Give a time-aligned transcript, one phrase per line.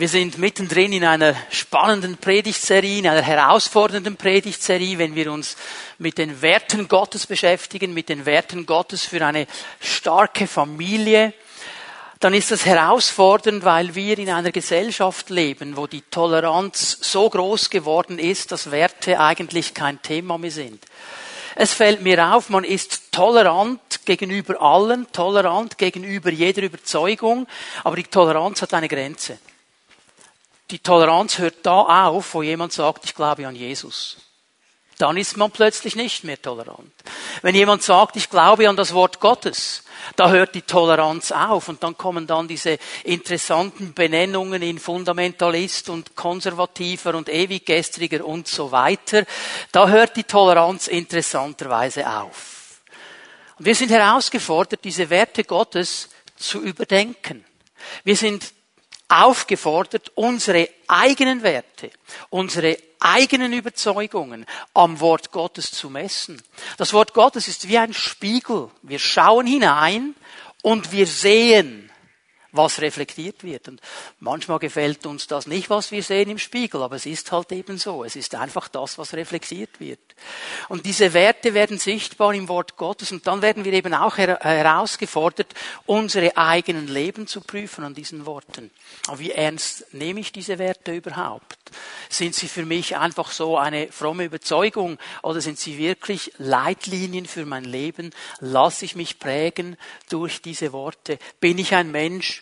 [0.00, 5.58] Wir sind mittendrin in einer spannenden Predigtserie, in einer herausfordernden Predigtserie, wenn wir uns
[5.98, 9.46] mit den Werten Gottes beschäftigen, mit den Werten Gottes für eine
[9.78, 11.34] starke Familie.
[12.18, 17.68] Dann ist das herausfordernd, weil wir in einer Gesellschaft leben, wo die Toleranz so groß
[17.68, 20.82] geworden ist, dass Werte eigentlich kein Thema mehr sind.
[21.56, 27.46] Es fällt mir auf, man ist tolerant gegenüber allen, tolerant gegenüber jeder Überzeugung,
[27.84, 29.38] aber die Toleranz hat eine Grenze.
[30.70, 34.18] Die Toleranz hört da auf, wo jemand sagt, ich glaube an Jesus.
[34.98, 36.92] Dann ist man plötzlich nicht mehr tolerant.
[37.40, 39.82] Wenn jemand sagt, ich glaube an das Wort Gottes,
[40.14, 46.14] da hört die Toleranz auf und dann kommen dann diese interessanten Benennungen in Fundamentalist und
[46.16, 49.24] konservativer und ewiggestriger und so weiter.
[49.72, 52.82] Da hört die Toleranz interessanterweise auf.
[53.58, 57.44] Und wir sind herausgefordert, diese Werte Gottes zu überdenken.
[58.04, 58.52] Wir sind
[59.10, 61.90] aufgefordert, unsere eigenen Werte,
[62.30, 66.40] unsere eigenen Überzeugungen am Wort Gottes zu messen.
[66.76, 68.70] Das Wort Gottes ist wie ein Spiegel.
[68.82, 70.14] Wir schauen hinein
[70.62, 71.89] und wir sehen,
[72.52, 73.68] was reflektiert wird.
[73.68, 73.80] Und
[74.18, 77.78] manchmal gefällt uns das nicht, was wir sehen im Spiegel, aber es ist halt eben
[77.78, 78.04] so.
[78.04, 80.00] Es ist einfach das, was reflektiert wird.
[80.68, 85.54] Und diese Werte werden sichtbar im Wort Gottes und dann werden wir eben auch herausgefordert,
[85.86, 88.70] unsere eigenen Leben zu prüfen an diesen Worten.
[89.06, 91.56] Aber wie ernst nehme ich diese Werte überhaupt?
[92.08, 97.46] Sind sie für mich einfach so eine fromme Überzeugung oder sind sie wirklich Leitlinien für
[97.46, 98.10] mein Leben?
[98.40, 99.76] Lasse ich mich prägen
[100.08, 101.18] durch diese Worte?
[101.38, 102.39] Bin ich ein Mensch,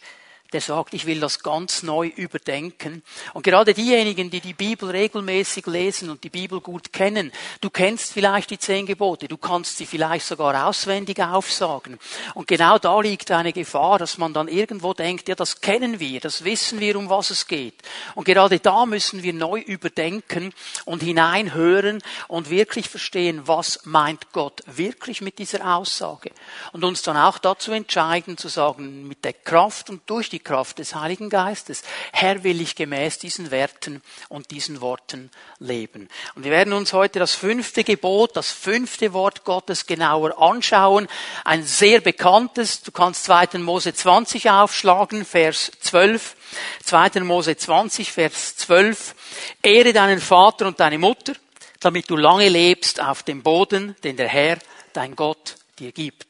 [0.52, 3.02] der sagt, ich will das ganz neu überdenken.
[3.34, 8.14] Und gerade diejenigen, die die Bibel regelmäßig lesen und die Bibel gut kennen, du kennst
[8.14, 11.98] vielleicht die zehn Gebote, du kannst sie vielleicht sogar auswendig aufsagen.
[12.32, 16.20] Und genau da liegt eine Gefahr, dass man dann irgendwo denkt, ja, das kennen wir,
[16.20, 17.74] das wissen wir, um was es geht.
[18.14, 20.54] Und gerade da müssen wir neu überdenken
[20.86, 26.30] und hineinhören und wirklich verstehen, was meint Gott wirklich mit dieser Aussage.
[26.72, 30.44] Und uns dann auch dazu entscheiden, zu sagen, mit der Kraft und durch die die
[30.44, 31.82] Kraft des Heiligen Geistes.
[32.12, 36.08] Herr, will ich gemäß diesen Werten und diesen Worten leben.
[36.36, 41.08] Und wir werden uns heute das fünfte Gebot, das fünfte Wort Gottes genauer anschauen.
[41.44, 43.58] Ein sehr bekanntes, du kannst 2.
[43.58, 46.36] Mose 20 aufschlagen, Vers 12.
[46.84, 47.20] 2.
[47.20, 49.16] Mose 20, Vers 12.
[49.60, 51.32] Ehre deinen Vater und deine Mutter,
[51.80, 54.58] damit du lange lebst auf dem Boden, den der Herr,
[54.92, 56.28] dein Gott, dir gibt.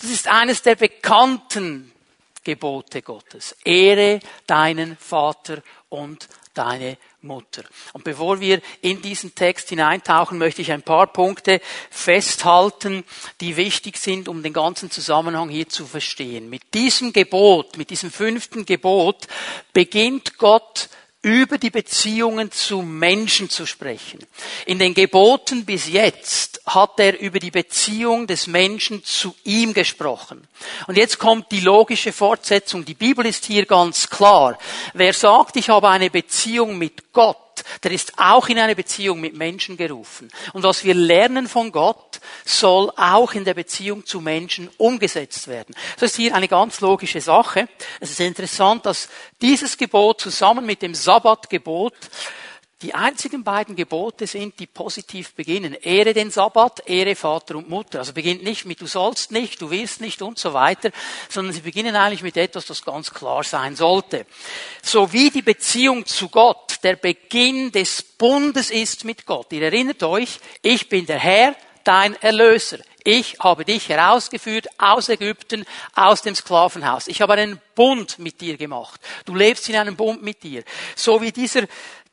[0.00, 1.90] Das ist eines der bekannten
[2.46, 3.56] Gebote Gottes.
[3.64, 7.64] Ehre deinen Vater und deine Mutter.
[7.92, 13.02] Und bevor wir in diesen Text hineintauchen, möchte ich ein paar Punkte festhalten,
[13.40, 16.48] die wichtig sind, um den ganzen Zusammenhang hier zu verstehen.
[16.48, 19.26] Mit diesem Gebot, mit diesem fünften Gebot
[19.72, 20.88] beginnt Gott
[21.26, 24.20] über die Beziehungen zu Menschen zu sprechen.
[24.64, 30.46] In den Geboten bis jetzt hat er über die Beziehung des Menschen zu ihm gesprochen.
[30.86, 32.84] Und jetzt kommt die logische Fortsetzung.
[32.84, 34.56] Die Bibel ist hier ganz klar.
[34.94, 37.38] Wer sagt, ich habe eine Beziehung mit Gott,
[37.82, 40.30] der ist auch in eine Beziehung mit Menschen gerufen.
[40.52, 45.74] Und was wir lernen von Gott, soll auch in der Beziehung zu Menschen umgesetzt werden.
[45.94, 47.68] Das ist hier eine ganz logische Sache.
[48.00, 49.08] Es ist interessant, dass
[49.40, 51.94] dieses Gebot zusammen mit dem Sabbatgebot
[52.82, 55.72] die einzigen beiden Gebote sind, die positiv beginnen.
[55.72, 58.00] Ehre den Sabbat, Ehre Vater und Mutter.
[58.00, 60.90] Also beginnt nicht mit du sollst nicht, du wirst nicht und so weiter,
[61.30, 64.26] sondern sie beginnen eigentlich mit etwas, das ganz klar sein sollte.
[64.82, 69.52] So wie die Beziehung zu Gott der Beginn des Bundes ist mit Gott.
[69.52, 71.56] Ihr erinnert euch, ich bin der Herr,
[71.86, 72.78] dein Erlöser.
[73.04, 75.64] Ich habe dich herausgeführt aus Ägypten,
[75.94, 77.06] aus dem Sklavenhaus.
[77.06, 79.00] Ich habe einen Bund mit dir gemacht.
[79.24, 80.64] Du lebst in einem Bund mit dir.
[80.96, 81.62] So wie dieser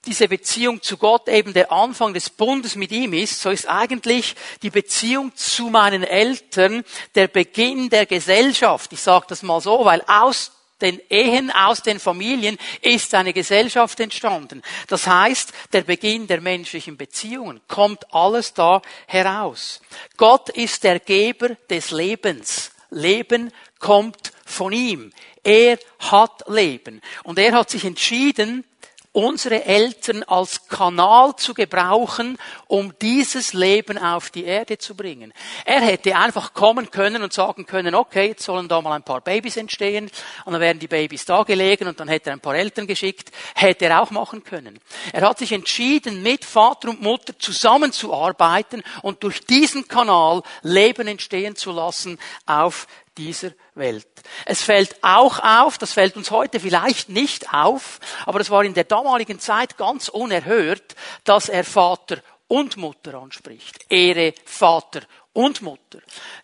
[0.06, 4.36] diese Beziehung zu Gott eben der Anfang des Bundes mit ihm ist, so ist eigentlich
[4.62, 6.84] die Beziehung zu meinen Eltern
[7.16, 8.92] der Beginn der Gesellschaft.
[8.92, 14.00] Ich sage das mal so, weil aus den Ehen, aus den Familien ist eine Gesellschaft
[14.02, 14.62] entstanden.
[14.88, 19.82] Das heißt, der Beginn der menschlichen Beziehungen kommt alles da heraus.
[20.18, 22.72] Gott ist der Geber des Lebens.
[22.90, 25.12] Leben kommt von ihm.
[25.44, 27.02] Er hat Leben.
[27.24, 28.66] Und er hat sich entschieden,
[29.14, 32.38] unsere Eltern als Kanal zu gebrauchen,
[32.68, 35.32] um dieses Leben auf die Erde zu bringen.
[35.66, 39.22] Er hätte einfach kommen können und sagen können, okay, jetzt sollen da mal ein paar
[39.22, 40.10] Babys entstehen
[40.46, 43.32] und dann werden die Babys da gelegen und dann hätte er ein paar Eltern geschickt.
[43.54, 44.80] Hätte er auch machen können.
[45.14, 51.56] Er hat sich entschieden, mit Vater und Mutter zusammenzuarbeiten und durch diesen Kanal Leben entstehen
[51.56, 52.18] zu lassen
[52.48, 52.88] auf
[53.18, 54.08] dieser Welt.
[54.46, 58.74] Es fällt auch auf, das fällt uns heute vielleicht nicht auf, aber es war in
[58.74, 62.18] der damaligen Zeit ganz unerhört, dass er Vater
[62.48, 63.86] und Mutter anspricht.
[63.90, 65.02] Ehre Vater
[65.34, 66.00] und Mutter.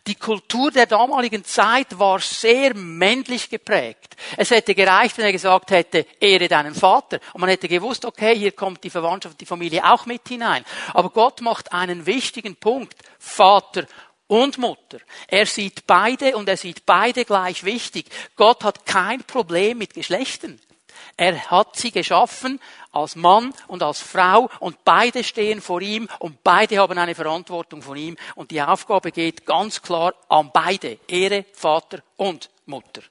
[0.07, 4.15] Die Kultur der damaligen Zeit war sehr männlich geprägt.
[4.35, 7.19] Es hätte gereicht, wenn er gesagt hätte, ehre deinen Vater.
[7.33, 10.65] Und man hätte gewusst, okay, hier kommt die Verwandtschaft, die Familie auch mit hinein.
[10.93, 12.95] Aber Gott macht einen wichtigen Punkt.
[13.19, 13.85] Vater
[14.29, 14.99] und Mutter.
[15.27, 18.05] Er sieht beide und er sieht beide gleich wichtig.
[18.37, 20.59] Gott hat kein Problem mit Geschlechtern.
[21.17, 22.61] Er hat sie geschaffen
[22.91, 27.81] als Mann und als Frau und beide stehen vor ihm und beide haben eine Verantwortung
[27.81, 30.99] von ihm und die Aufgabe geht ganz klar an beide.
[31.07, 33.01] Ehre, Vater und Mutter.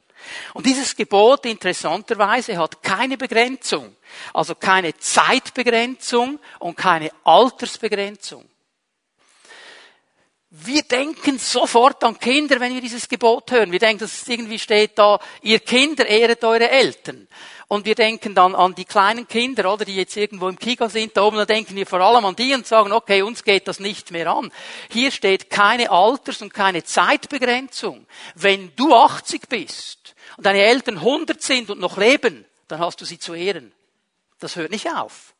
[0.54, 3.96] Und dieses Gebot interessanterweise hat keine Begrenzung,
[4.32, 8.44] also keine Zeitbegrenzung und keine Altersbegrenzung.
[10.50, 13.70] Wir denken sofort an Kinder, wenn wir dieses Gebot hören.
[13.70, 17.28] Wir denken, dass es irgendwie steht da, ihr Kinder ehret eure Eltern.
[17.68, 21.14] Und wir denken dann an die kleinen Kinder, oder, die jetzt irgendwo im Kika sind,
[21.14, 23.78] da oben, da denken wir vor allem an die und sagen, okay, uns geht das
[23.78, 24.50] nicht mehr an.
[24.90, 28.06] Hier steht keine Alters- und keine Zeitbegrenzung.
[28.34, 33.04] Wenn du 80 bist und deine Eltern 100 sind und noch leben, dann hast du
[33.04, 33.74] sie zu ehren.
[34.40, 35.34] Das hört nicht auf.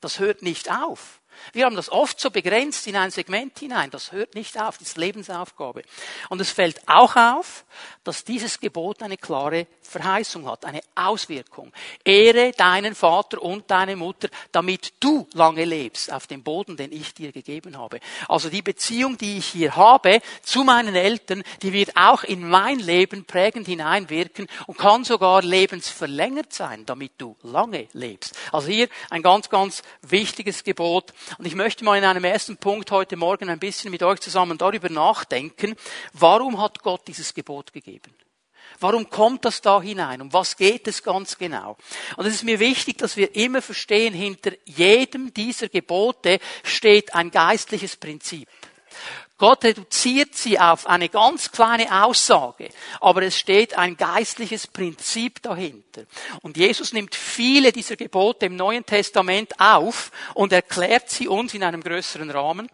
[0.00, 1.20] Das hört nicht auf.
[1.52, 3.90] Wir haben das oft so begrenzt in ein Segment hinein.
[3.90, 5.82] Das hört nicht auf, das ist Lebensaufgabe.
[6.28, 7.64] Und es fällt auch auf,
[8.04, 11.72] dass dieses Gebot eine klare Verheißung hat, eine Auswirkung.
[12.04, 17.14] Ehre deinen Vater und deine Mutter, damit du lange lebst auf dem Boden, den ich
[17.14, 18.00] dir gegeben habe.
[18.28, 22.78] Also die Beziehung, die ich hier habe zu meinen Eltern, die wird auch in mein
[22.78, 28.34] Leben prägend hineinwirken und kann sogar lebensverlängert sein, damit du lange lebst.
[28.50, 31.12] Also hier ein ganz, ganz wichtiges Gebot.
[31.38, 34.58] Und ich möchte mal in einem ersten Punkt heute Morgen ein bisschen mit euch zusammen
[34.58, 35.76] darüber nachdenken,
[36.12, 38.14] warum hat Gott dieses Gebot gegeben?
[38.80, 40.20] Warum kommt das da hinein?
[40.20, 41.76] Um was geht es ganz genau?
[42.16, 47.30] Und es ist mir wichtig, dass wir immer verstehen, hinter jedem dieser Gebote steht ein
[47.30, 48.48] geistliches Prinzip.
[49.42, 52.68] Gott reduziert sie auf eine ganz kleine Aussage,
[53.00, 56.02] aber es steht ein geistliches Prinzip dahinter.
[56.42, 61.64] Und Jesus nimmt viele dieser Gebote im Neuen Testament auf und erklärt sie uns in
[61.64, 62.68] einem größeren Rahmen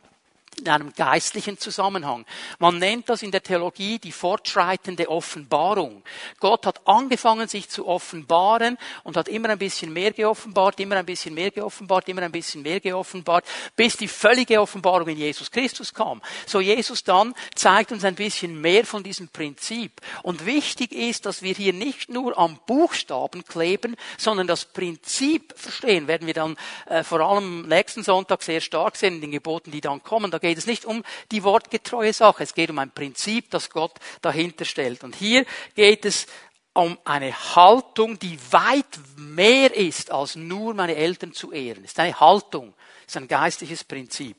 [0.59, 2.25] in einem geistlichen Zusammenhang.
[2.59, 6.03] Man nennt das in der Theologie die fortschreitende Offenbarung.
[6.41, 11.07] Gott hat angefangen, sich zu offenbaren und hat immer ein bisschen mehr geoffenbart, immer ein
[11.07, 13.45] bisschen mehr geoffenbart, immer ein bisschen mehr geoffenbart,
[13.77, 16.21] bis die völlige Offenbarung in Jesus Christus kam.
[16.47, 20.01] So Jesus dann zeigt uns ein bisschen mehr von diesem Prinzip.
[20.23, 26.09] Und wichtig ist, dass wir hier nicht nur am Buchstaben kleben, sondern das Prinzip verstehen.
[26.09, 26.57] Werden wir dann
[26.87, 30.31] äh, vor allem nächsten Sonntag sehr stark sehen in den Geboten, die dann kommen.
[30.31, 33.99] Da geht es nicht um die wortgetreue Sache, es geht um ein Prinzip, das Gott
[34.23, 35.05] dahinter stellt.
[35.05, 36.27] Und hier geht es
[36.73, 41.85] um eine Haltung, die weit mehr ist, als nur meine Eltern zu ehren.
[41.85, 44.37] Es ist eine Haltung, es ist ein geistliches Prinzip.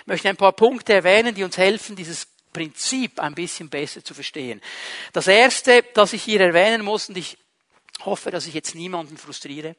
[0.00, 4.14] Ich möchte ein paar Punkte erwähnen, die uns helfen, dieses Prinzip ein bisschen besser zu
[4.14, 4.60] verstehen.
[5.12, 7.38] Das erste, das ich hier erwähnen muss, und ich
[8.04, 9.76] hoffe, dass ich jetzt niemanden frustriere,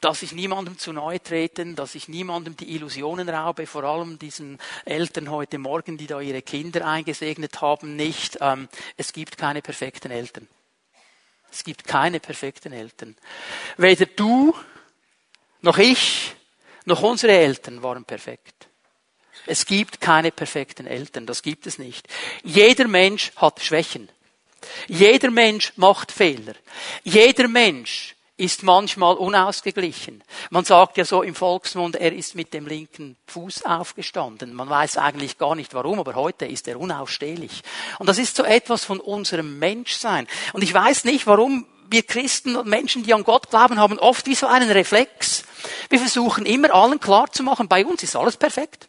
[0.00, 4.58] dass ich niemandem zu nahe treten, dass ich niemandem die Illusionen raube, vor allem diesen
[4.84, 8.38] Eltern heute Morgen, die da ihre Kinder eingesegnet haben, nicht.
[8.40, 10.48] Ähm, es gibt keine perfekten Eltern.
[11.50, 13.16] Es gibt keine perfekten Eltern.
[13.76, 14.54] Weder du,
[15.62, 16.34] noch ich,
[16.84, 18.68] noch unsere Eltern waren perfekt.
[19.46, 22.08] Es gibt keine perfekten Eltern, das gibt es nicht.
[22.42, 24.08] Jeder Mensch hat Schwächen.
[24.88, 26.54] Jeder Mensch macht Fehler.
[27.04, 30.22] Jeder Mensch ist manchmal unausgeglichen.
[30.50, 34.52] Man sagt ja so im Volksmund, er ist mit dem linken Fuß aufgestanden.
[34.52, 37.62] Man weiß eigentlich gar nicht warum, aber heute ist er unausstehlich.
[37.98, 40.26] Und das ist so etwas von unserem Menschsein.
[40.52, 44.26] Und ich weiß nicht, warum wir Christen und Menschen, die an Gott glauben, haben oft
[44.26, 45.44] wie so einen Reflex.
[45.88, 48.88] Wir versuchen immer allen klarzumachen, bei uns ist alles perfekt.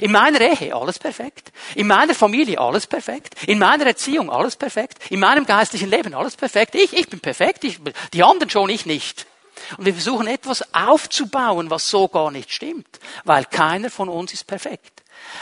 [0.00, 1.52] In meiner Ehe alles perfekt.
[1.74, 3.34] In meiner Familie alles perfekt.
[3.46, 4.98] In meiner Erziehung alles perfekt.
[5.10, 6.74] In meinem geistlichen Leben alles perfekt.
[6.74, 7.64] Ich, ich bin perfekt.
[7.64, 7.80] Ich,
[8.12, 9.26] die anderen schon, ich nicht.
[9.76, 13.00] Und wir versuchen etwas aufzubauen, was so gar nicht stimmt.
[13.24, 14.97] Weil keiner von uns ist perfekt.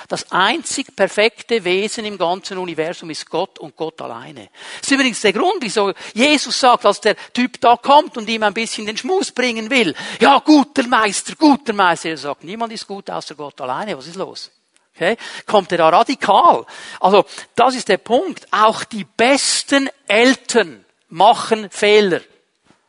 [0.09, 4.49] Das einzig perfekte Wesen im ganzen Universum ist Gott und Gott alleine.
[4.81, 8.43] Das ist übrigens der Grund, wieso Jesus sagt, als der Typ da kommt und ihm
[8.43, 9.95] ein bisschen den Schmus bringen will.
[10.21, 12.11] Ja, guter Meister, guter Meister.
[12.11, 13.97] Er sagt, niemand ist gut außer Gott alleine.
[13.97, 14.51] Was ist los?
[14.95, 15.17] Okay?
[15.47, 16.65] Kommt er da radikal?
[17.01, 17.25] Also,
[17.55, 18.47] das ist der Punkt.
[18.51, 22.21] Auch die besten Eltern machen Fehler.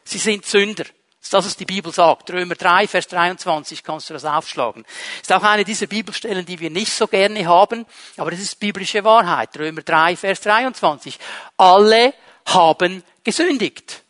[0.03, 0.85] Sie sind Sünder.
[1.33, 2.31] Das ist, was die Bibel sagt.
[2.31, 4.85] Römer 3, Vers 23 kannst du das aufschlagen.
[5.21, 7.85] Ist auch eine dieser Bibelstellen, die wir nicht so gerne haben,
[8.17, 9.57] aber das ist biblische Wahrheit.
[9.57, 11.19] Römer 3, Vers 23.
[11.57, 12.13] Alle
[12.45, 14.03] haben gesündigt.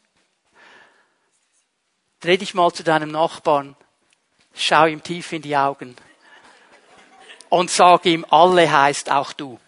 [2.19, 3.75] Dreh dich mal zu deinem Nachbarn,
[4.55, 5.95] schau ihm tief in die Augen
[7.49, 9.59] und sag ihm, alle heißt auch du.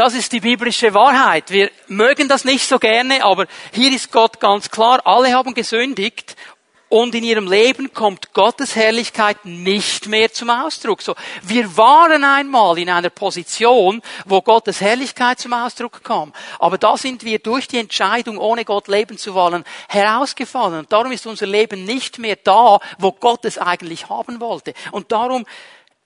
[0.00, 1.50] Das ist die biblische Wahrheit.
[1.50, 5.06] Wir mögen das nicht so gerne, aber hier ist Gott ganz klar.
[5.06, 6.36] Alle haben gesündigt
[6.88, 11.02] und in ihrem Leben kommt Gottes Herrlichkeit nicht mehr zum Ausdruck.
[11.02, 16.32] So, wir waren einmal in einer Position, wo Gottes Herrlichkeit zum Ausdruck kam.
[16.58, 20.78] Aber da sind wir durch die Entscheidung, ohne Gott leben zu wollen, herausgefallen.
[20.78, 24.72] Und darum ist unser Leben nicht mehr da, wo Gott es eigentlich haben wollte.
[24.92, 25.44] Und darum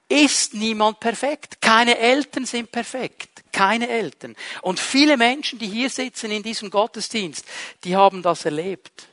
[0.09, 1.61] ist niemand perfekt.
[1.61, 4.37] Keine Eltern sind perfekt keine Eltern.
[4.61, 7.47] Und viele Menschen, die hier sitzen in diesem Gottesdienst,
[7.85, 9.09] die haben das erlebt.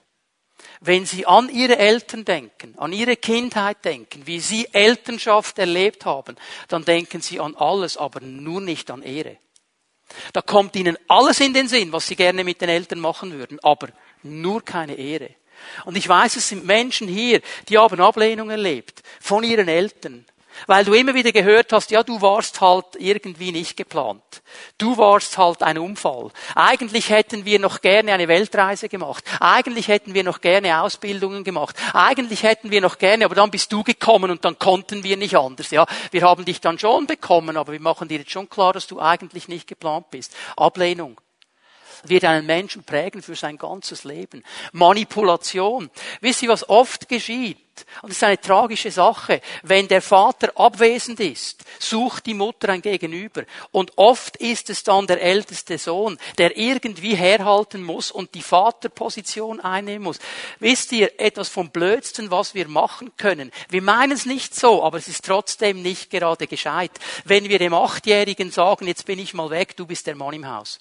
[0.81, 6.35] Wenn sie an ihre Eltern denken, an ihre Kindheit denken, wie sie Elternschaft erlebt haben,
[6.67, 9.37] dann denken sie an alles, aber nur nicht an Ehre.
[10.33, 13.59] Da kommt ihnen alles in den Sinn, was sie gerne mit den Eltern machen würden,
[13.61, 13.89] aber
[14.23, 15.35] nur keine Ehre.
[15.85, 20.25] Und ich weiß, es sind Menschen hier, die haben Ablehnung erlebt von ihren Eltern,
[20.67, 24.41] weil du immer wieder gehört hast, ja, du warst halt irgendwie nicht geplant.
[24.77, 26.31] Du warst halt ein Unfall.
[26.55, 29.23] Eigentlich hätten wir noch gerne eine Weltreise gemacht.
[29.39, 31.75] Eigentlich hätten wir noch gerne Ausbildungen gemacht.
[31.93, 35.35] Eigentlich hätten wir noch gerne, aber dann bist du gekommen und dann konnten wir nicht
[35.35, 35.71] anders.
[35.71, 38.87] Ja, wir haben dich dann schon bekommen, aber wir machen dir jetzt schon klar, dass
[38.87, 40.35] du eigentlich nicht geplant bist.
[40.55, 41.19] Ablehnung
[42.03, 44.43] wird einen Menschen prägen für sein ganzes Leben.
[44.71, 45.89] Manipulation.
[46.19, 47.57] Wisst ihr, was oft geschieht?
[48.01, 49.41] Und es ist eine tragische Sache.
[49.63, 53.43] Wenn der Vater abwesend ist, sucht die Mutter ein Gegenüber.
[53.71, 59.59] Und oft ist es dann der älteste Sohn, der irgendwie herhalten muss und die Vaterposition
[59.59, 60.19] einnehmen muss.
[60.59, 63.51] Wisst ihr, etwas vom Blödsten, was wir machen können.
[63.69, 66.91] Wir meinen es nicht so, aber es ist trotzdem nicht gerade gescheit.
[67.25, 70.47] Wenn wir dem Achtjährigen sagen, jetzt bin ich mal weg, du bist der Mann im
[70.47, 70.79] Haus.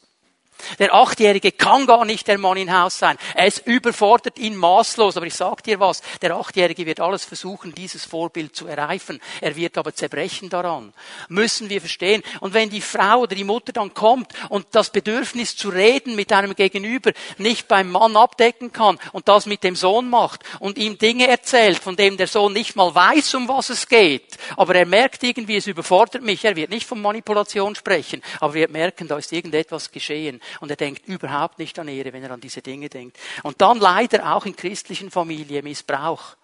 [0.79, 3.17] Der Achtjährige kann gar nicht der Mann im Haus sein.
[3.35, 5.17] Es überfordert ihn maßlos.
[5.17, 9.21] Aber ich sag dir was, der Achtjährige wird alles versuchen, dieses Vorbild zu erreifen.
[9.41, 10.93] Er wird aber zerbrechen daran.
[11.29, 12.23] Müssen wir verstehen.
[12.41, 16.33] Und wenn die Frau oder die Mutter dann kommt und das Bedürfnis zu reden mit
[16.33, 20.99] einem Gegenüber nicht beim Mann abdecken kann und das mit dem Sohn macht und ihm
[20.99, 24.87] Dinge erzählt, von dem der Sohn nicht mal weiß, um was es geht, aber er
[24.87, 26.45] merkt irgendwie, es überfordert mich.
[26.45, 30.77] Er wird nicht von Manipulation sprechen, aber wir merken, da ist irgendetwas geschehen und er
[30.77, 33.19] denkt überhaupt nicht an Ehre, wenn er an diese Dinge denkt.
[33.43, 36.37] Und dann leider auch in christlichen Familien Missbrauch.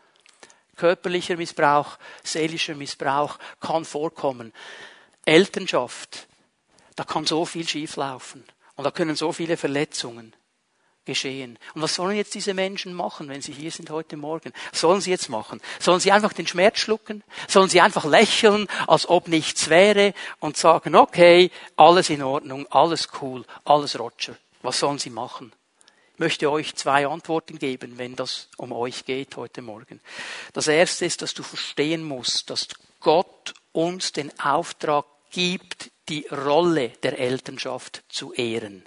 [0.76, 4.52] Körperlicher Missbrauch, seelischer Missbrauch kann vorkommen.
[5.24, 6.28] Elternschaft,
[6.94, 8.44] da kann so viel schieflaufen
[8.76, 10.34] und da können so viele Verletzungen
[11.06, 11.58] geschehen.
[11.74, 14.52] Und was sollen jetzt diese Menschen machen, wenn sie hier sind heute Morgen?
[14.72, 15.62] Was sollen sie jetzt machen?
[15.80, 17.24] Sollen sie einfach den Schmerz schlucken?
[17.48, 23.08] Sollen sie einfach lächeln, als ob nichts wäre und sagen, okay, alles in Ordnung, alles
[23.22, 24.36] cool, alles Roger.
[24.60, 25.52] Was sollen sie machen?
[26.14, 30.00] Ich möchte euch zwei Antworten geben, wenn das um euch geht heute Morgen.
[30.52, 32.68] Das erste ist, dass du verstehen musst, dass
[33.00, 38.84] Gott uns den Auftrag gibt, die Rolle der Elternschaft zu ehren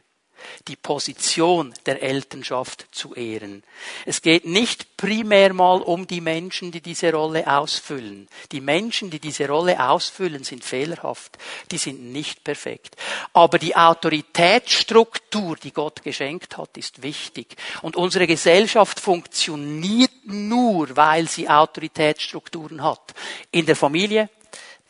[0.68, 3.64] die Position der Elternschaft zu ehren.
[4.06, 8.28] Es geht nicht primär mal um die Menschen, die diese Rolle ausfüllen.
[8.52, 11.38] Die Menschen, die diese Rolle ausfüllen, sind fehlerhaft.
[11.72, 12.96] Die sind nicht perfekt.
[13.34, 17.56] Aber die Autoritätsstruktur, die Gott geschenkt hat, ist wichtig.
[17.82, 23.14] Und unsere Gesellschaft funktioniert nur, weil sie Autoritätsstrukturen hat.
[23.52, 24.30] In der Familie,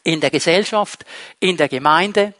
[0.03, 1.05] in der Gesellschaft,
[1.39, 2.33] in der Gemeinde,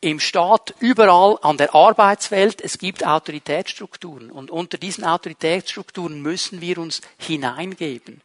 [0.00, 4.30] im Staat, überall an der Arbeitswelt, es gibt Autoritätsstrukturen.
[4.30, 8.22] Und unter diesen Autoritätsstrukturen müssen wir uns hineingeben.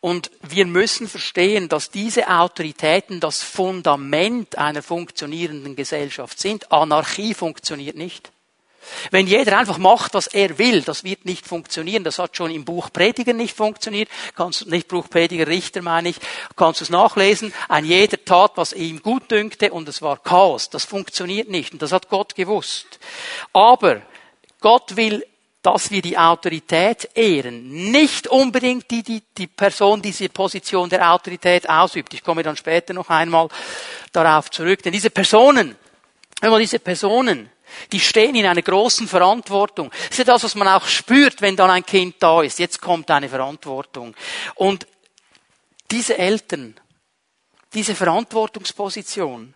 [0.00, 6.70] Und wir müssen verstehen, dass diese Autoritäten das Fundament einer funktionierenden Gesellschaft sind.
[6.72, 8.33] Anarchie funktioniert nicht.
[9.10, 12.04] Wenn jeder einfach macht, was er will, das wird nicht funktionieren.
[12.04, 14.08] Das hat schon im Buch Prediger nicht funktioniert.
[14.36, 16.16] Kannst nicht Buch Prediger Richter meine ich.
[16.56, 17.52] Kannst du es nachlesen?
[17.68, 20.70] Ein jeder tat, was ihm gut dünkte und es war Chaos.
[20.70, 22.98] Das funktioniert nicht und das hat Gott gewusst.
[23.52, 24.02] Aber
[24.60, 25.24] Gott will
[25.64, 27.90] dass wir die Autorität ehren.
[27.90, 32.12] Nicht unbedingt die, die, die Person diese Position der Autorität ausübt.
[32.12, 33.48] Ich komme dann später noch einmal
[34.12, 34.82] darauf zurück.
[34.82, 35.74] Denn diese Personen,
[36.42, 37.48] wenn man diese Personen
[37.92, 39.90] die stehen in einer großen Verantwortung.
[40.08, 42.58] Das ist das, was man auch spürt, wenn dann ein Kind da ist.
[42.58, 44.14] Jetzt kommt eine Verantwortung.
[44.54, 44.86] Und
[45.90, 46.78] diese Eltern,
[47.72, 49.54] diese Verantwortungsposition,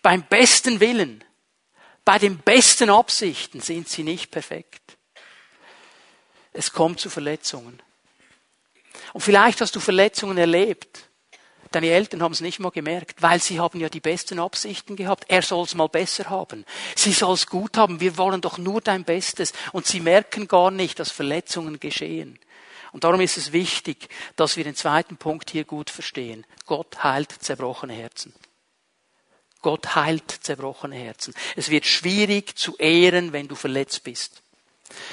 [0.00, 1.24] beim besten Willen,
[2.04, 4.96] bei den besten Absichten sind sie nicht perfekt.
[6.52, 7.80] Es kommt zu Verletzungen.
[9.12, 11.08] Und vielleicht hast du Verletzungen erlebt.
[11.72, 15.24] Deine Eltern haben es nicht mal gemerkt, weil sie haben ja die besten Absichten gehabt.
[15.28, 16.64] Er soll es mal besser haben.
[16.94, 18.00] Sie soll es gut haben.
[18.00, 19.52] Wir wollen doch nur dein Bestes.
[19.72, 22.38] Und sie merken gar nicht, dass Verletzungen geschehen.
[22.92, 26.44] Und darum ist es wichtig, dass wir den zweiten Punkt hier gut verstehen.
[26.66, 28.34] Gott heilt zerbrochene Herzen.
[29.62, 31.32] Gott heilt zerbrochene Herzen.
[31.56, 34.42] Es wird schwierig zu ehren, wenn du verletzt bist.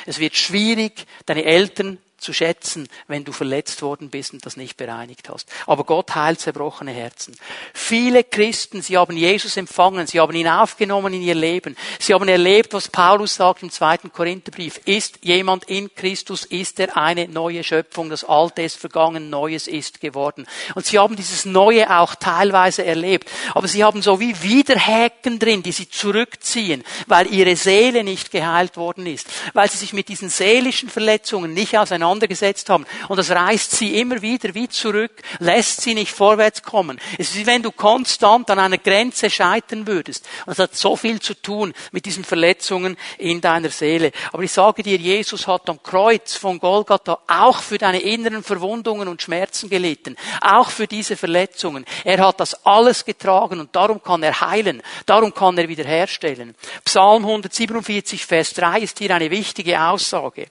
[0.05, 4.77] Es wird schwierig, deine Eltern zu schätzen, wenn du verletzt worden bist und das nicht
[4.77, 5.49] bereinigt hast.
[5.65, 7.35] Aber Gott heilt zerbrochene Herzen.
[7.73, 11.75] Viele Christen, sie haben Jesus empfangen, sie haben ihn aufgenommen in ihr Leben.
[11.99, 14.81] Sie haben erlebt, was Paulus sagt im zweiten Korintherbrief.
[14.85, 18.09] Ist jemand in Christus, ist er eine neue Schöpfung.
[18.09, 20.47] Das Alte ist vergangen, Neues ist geworden.
[20.75, 23.29] Und sie haben dieses Neue auch teilweise erlebt.
[23.53, 28.77] Aber sie haben so wie Widerhäken drin, die sie zurückziehen, weil ihre Seele nicht geheilt
[28.77, 29.27] worden ist.
[29.53, 32.85] Weil sie sich mit diesen seelischen Verletzungen nicht auseinander auseinandergesetzt haben.
[33.07, 36.99] Und das reißt sie immer wieder wie zurück, lässt sie nicht vorwärts kommen.
[37.17, 40.27] Es ist wie wenn du konstant an einer Grenze scheitern würdest.
[40.45, 44.11] Und das hat so viel zu tun mit diesen Verletzungen in deiner Seele.
[44.31, 49.07] Aber ich sage dir, Jesus hat am Kreuz von Golgatha auch für deine inneren Verwundungen
[49.07, 50.15] und Schmerzen gelitten.
[50.41, 51.85] Auch für diese Verletzungen.
[52.03, 54.81] Er hat das alles getragen und darum kann er heilen.
[55.05, 56.55] Darum kann er wiederherstellen.
[56.85, 60.47] Psalm 147, Vers 3 ist hier eine wichtige Aussage.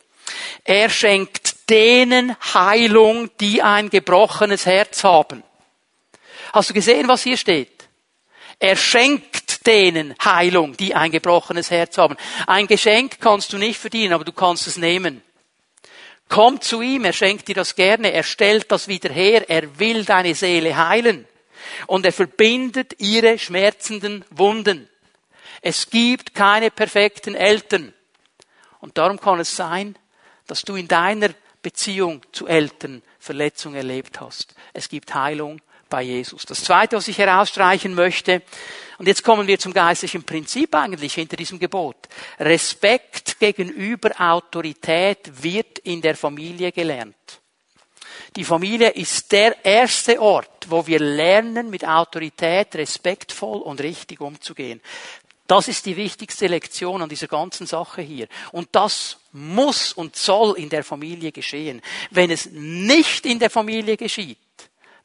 [0.65, 5.43] Er schenkt denen Heilung, die ein gebrochenes Herz haben.
[6.53, 7.89] Hast du gesehen, was hier steht?
[8.59, 12.17] Er schenkt denen Heilung, die ein gebrochenes Herz haben.
[12.47, 15.23] Ein Geschenk kannst du nicht verdienen, aber du kannst es nehmen.
[16.29, 20.05] Komm zu ihm, er schenkt dir das gerne, er stellt das wieder her, er will
[20.05, 21.27] deine Seele heilen.
[21.87, 24.89] Und er verbindet ihre schmerzenden Wunden.
[25.63, 27.93] Es gibt keine perfekten Eltern.
[28.81, 29.97] Und darum kann es sein,
[30.49, 31.31] dass du in deiner
[31.63, 34.55] Beziehung zu Eltern Verletzung erlebt hast.
[34.73, 36.45] Es gibt Heilung bei Jesus.
[36.45, 38.43] Das zweite, was ich herausstreichen möchte,
[38.99, 41.97] und jetzt kommen wir zum geistlichen Prinzip eigentlich hinter diesem Gebot.
[42.41, 47.15] Respekt gegenüber Autorität wird in der Familie gelernt.
[48.37, 54.81] Die Familie ist der erste Ort, wo wir lernen, mit Autorität respektvoll und richtig umzugehen.
[55.49, 58.29] Das ist die wichtigste Lektion an dieser ganzen Sache hier.
[58.53, 61.81] Und das muss und soll in der Familie geschehen.
[62.11, 64.39] Wenn es nicht in der Familie geschieht,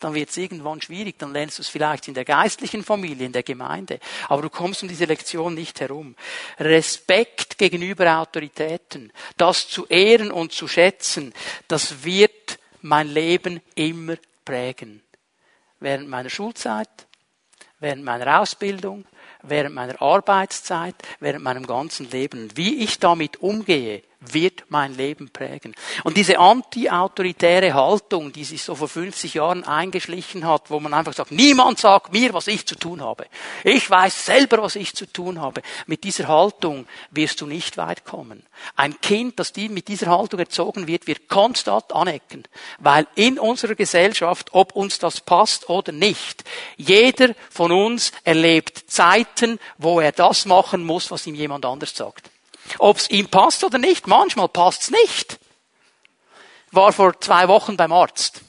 [0.02, 3.32] dann wird es irgendwann schwierig, dann lernst du es vielleicht in der geistlichen Familie, in
[3.32, 4.02] der Gemeinde.
[4.28, 6.14] Aber du kommst um diese Lektion nicht herum.
[6.60, 11.34] Respekt gegenüber Autoritäten, das zu ehren und zu schätzen,
[11.70, 15.02] das wird mein Leben immer prägen.
[15.80, 17.08] Während meiner Schulzeit,
[17.80, 19.06] während meiner Ausbildung,
[19.44, 22.50] während meiner Arbeitszeit, während meinem ganzen Leben.
[22.56, 25.76] Wie ich damit umgehe, wird mein Leben prägen.
[26.04, 31.14] Und diese anti-autoritäre Haltung, die sich so vor 50 Jahren eingeschlichen hat, wo man einfach
[31.14, 33.26] sagt, niemand sagt mir, was ich zu tun habe.
[33.64, 35.62] Ich weiß selber, was ich zu tun habe.
[35.88, 38.44] Mit dieser Haltung wirst du nicht weit kommen.
[38.76, 42.44] Ein Kind, das mit dieser Haltung erzogen wird, wird konstant anecken.
[42.80, 46.44] Weil in unserer Gesellschaft, ob uns das passt oder nicht,
[46.78, 52.33] jeder von uns erlebt Zeiten, wo er das machen muss, was ihm jemand anders sagt.
[52.80, 55.40] Ob es ihm passt oder nicht, manchmal passt es nicht.
[56.72, 58.42] War vor zwei Wochen beim Arzt.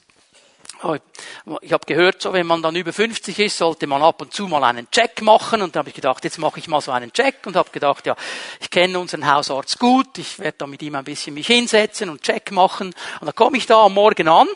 [1.63, 4.47] Ich habe gehört, so wenn man dann über 50 ist, sollte man ab und zu
[4.47, 5.63] mal einen Check machen.
[5.63, 8.07] Und da habe ich gedacht, jetzt mache ich mal so einen Check und habe gedacht,
[8.07, 8.15] ja,
[8.61, 12.23] ich kenne unseren Hausarzt gut, ich werde da mit ihm ein bisschen mich hinsetzen und
[12.23, 12.95] Check machen.
[13.21, 14.49] Und dann komme ich da am Morgen an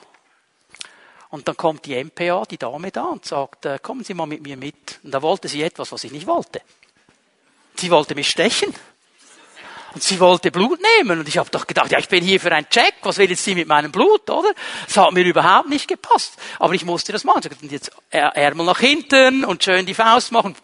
[1.31, 4.43] und dann kommt die MPA, die Dame da und sagt, äh, kommen Sie mal mit
[4.43, 5.01] mir mit.
[5.03, 6.63] Und da wollte sie etwas, was ich nicht wollte.
[7.77, 8.75] Sie wollte mich stechen.
[9.95, 11.21] Und sie wollte Blut nehmen.
[11.21, 12.95] Und ich habe doch gedacht, ja, ich bin hier für einen Check.
[13.03, 14.51] Was will jetzt sie mit meinem Blut, oder?
[14.87, 16.35] Das hat mir überhaupt nicht gepasst.
[16.59, 17.51] Aber ich musste das machen.
[17.63, 20.55] Und jetzt Ärmel nach hinten und schön die Faust machen.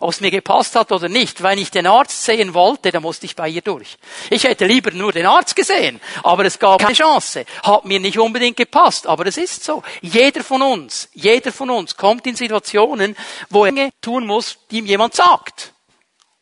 [0.00, 1.42] Ob es mir gepasst hat oder nicht.
[1.42, 3.96] Wenn ich den Arzt sehen wollte, dann musste ich bei ihr durch.
[4.28, 6.00] Ich hätte lieber nur den Arzt gesehen.
[6.24, 7.44] Aber es gab keine Chance.
[7.62, 9.06] Hat mir nicht unbedingt gepasst.
[9.06, 9.84] Aber es ist so.
[10.00, 13.16] Jeder von uns, jeder von uns kommt in Situationen,
[13.50, 15.73] wo er Dinge tun muss, die ihm jemand sagt.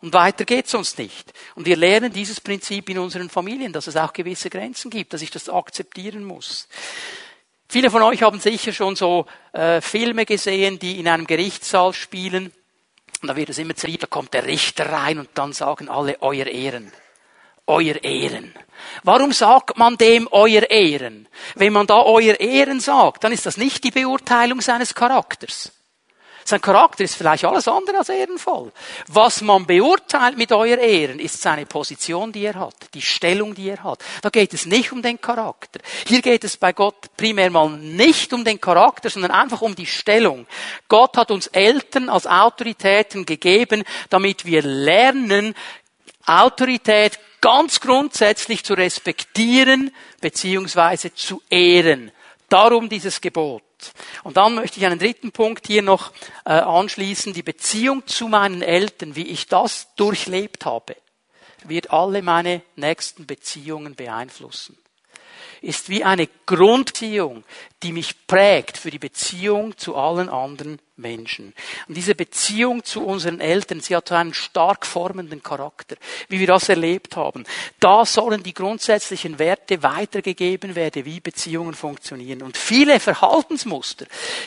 [0.02, 1.32] Und weiter geht's uns nicht.
[1.54, 5.22] Und wir lernen dieses Prinzip in unseren Familien, dass es auch gewisse Grenzen gibt, dass
[5.22, 6.68] ich das akzeptieren muss.
[7.68, 12.52] Viele von euch haben sicher schon so äh, Filme gesehen, die in einem Gerichtssaal spielen.
[13.22, 16.20] Und da wird es immer zerrieben, da kommt der Richter rein und dann sagen alle
[16.20, 16.92] Euer Ehren.
[17.66, 18.52] euer Ehren.
[19.04, 21.28] Warum sagt man dem euer Ehren?
[21.54, 25.72] Wenn man da euer Ehren sagt, dann ist das nicht die Beurteilung seines Charakters.
[26.44, 28.72] Sein Charakter ist vielleicht alles andere als ehrenvoll.
[29.08, 33.68] Was man beurteilt mit euer Ehren, ist seine Position, die er hat, die Stellung, die
[33.68, 34.00] er hat.
[34.22, 35.80] Da geht es nicht um den Charakter.
[36.06, 39.86] Hier geht es bei Gott primär mal nicht um den Charakter, sondern einfach um die
[39.86, 40.46] Stellung.
[40.88, 45.54] Gott hat uns Eltern als Autoritäten gegeben, damit wir lernen,
[46.26, 52.12] Autorität ganz grundsätzlich zu respektieren beziehungsweise zu ehren.
[52.48, 53.62] Darum dieses Gebot.
[54.22, 56.12] Und dann möchte ich einen dritten Punkt hier noch
[56.44, 57.32] äh, anschließen.
[57.32, 60.96] Die Beziehung zu meinen Eltern, wie ich das durchlebt habe,
[61.64, 64.76] wird alle meine nächsten Beziehungen beeinflussen.
[65.60, 67.44] Ist wie eine Grundbeziehung,
[67.82, 71.54] die mich prägt für die Beziehung zu allen anderen Menschen.
[71.88, 75.96] Und diese Beziehung zu unseren Eltern, sie hat einen stark formenden Charakter,
[76.28, 77.44] wie wir das erlebt haben.
[77.80, 82.42] Da sollen die grundsätzlichen Werte weitergegeben werden, wie Beziehungen funktionieren.
[82.42, 84.04] Und viele Verhaltensmuster,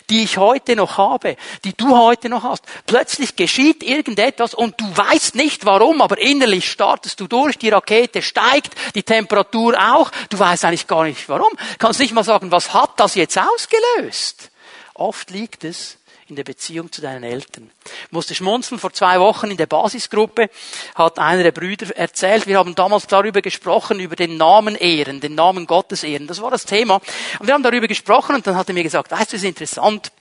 [0.09, 4.85] die ich heute noch habe, die du heute noch hast, plötzlich geschieht irgendetwas und du
[4.95, 10.37] weißt nicht warum, aber innerlich startest du durch, die Rakete steigt, die Temperatur auch, du
[10.37, 11.51] weißt eigentlich gar nicht warum.
[11.79, 14.51] Kannst nicht mal sagen, was hat das jetzt ausgelöst?
[14.93, 17.69] Oft liegt es in der Beziehung zu deinen Eltern.
[18.07, 20.49] Ich musste schmunzeln, vor zwei Wochen in der Basisgruppe
[20.95, 25.35] hat einer der Brüder erzählt, wir haben damals darüber gesprochen, über den Namen ehren, den
[25.35, 26.25] Namen Gottes ehren.
[26.25, 26.95] Das war das Thema.
[27.39, 29.47] Und wir haben darüber gesprochen und dann hat er mir gesagt, weißt du, es ist
[29.47, 30.11] interessant,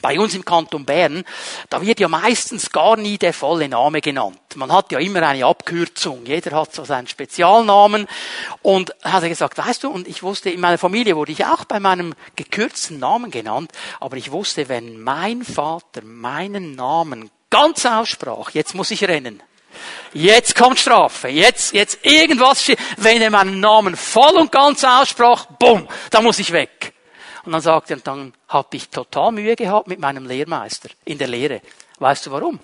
[0.00, 1.24] bei uns im Kanton Bern,
[1.68, 4.38] da wird ja meistens gar nie der volle Name genannt.
[4.54, 6.24] Man hat ja immer eine Abkürzung.
[6.24, 8.06] Jeder hat so seinen Spezialnamen.
[8.62, 11.64] Und hat er gesagt, weißt du, und ich wusste, in meiner Familie wurde ich auch
[11.64, 18.50] bei meinem gekürzten Namen genannt, aber ich wusste, wenn mein Vater meinen Namen ganz aussprach,
[18.50, 19.42] jetzt muss ich rennen.
[20.12, 21.28] Jetzt kommt Strafe.
[21.28, 26.52] Jetzt, jetzt irgendwas, wenn er meinen Namen voll und ganz aussprach, bumm, da muss ich
[26.52, 26.92] weg.
[27.50, 31.26] Und dann sagt er, dann habe ich total Mühe gehabt mit meinem Lehrmeister in der
[31.26, 31.60] Lehre.
[31.98, 32.60] Weißt du warum?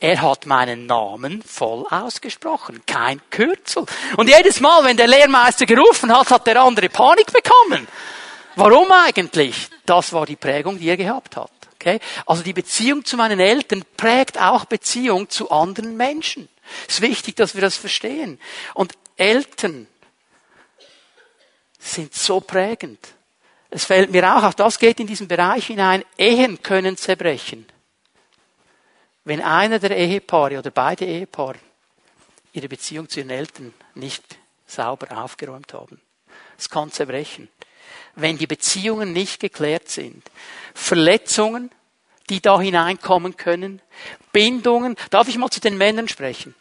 [0.00, 3.86] Er hat meinen Namen voll ausgesprochen, kein Kürzel.
[4.16, 7.86] Und jedes Mal, wenn der Lehrmeister gerufen hat, hat der andere Panik bekommen.
[8.56, 9.68] Warum eigentlich?
[9.86, 11.52] Das war die Prägung, die er gehabt hat.
[11.74, 12.00] Okay?
[12.26, 16.48] Also die Beziehung zu meinen Eltern prägt auch Beziehung zu anderen Menschen.
[16.88, 18.40] Es ist wichtig, dass wir das verstehen.
[18.74, 19.86] Und Eltern
[21.78, 22.98] sind so prägend.
[23.70, 27.66] Es fällt mir auch, auch das geht in diesen Bereich hinein, Ehen können zerbrechen.
[29.24, 31.58] Wenn einer der Ehepaare oder beide Ehepaare
[32.52, 34.24] ihre Beziehung zu ihren Eltern nicht
[34.66, 36.00] sauber aufgeräumt haben.
[36.56, 37.48] Es kann zerbrechen.
[38.14, 40.22] Wenn die Beziehungen nicht geklärt sind.
[40.74, 41.70] Verletzungen,
[42.30, 43.82] die da hineinkommen können.
[44.32, 44.96] Bindungen.
[45.10, 46.54] Darf ich mal zu den Männern sprechen?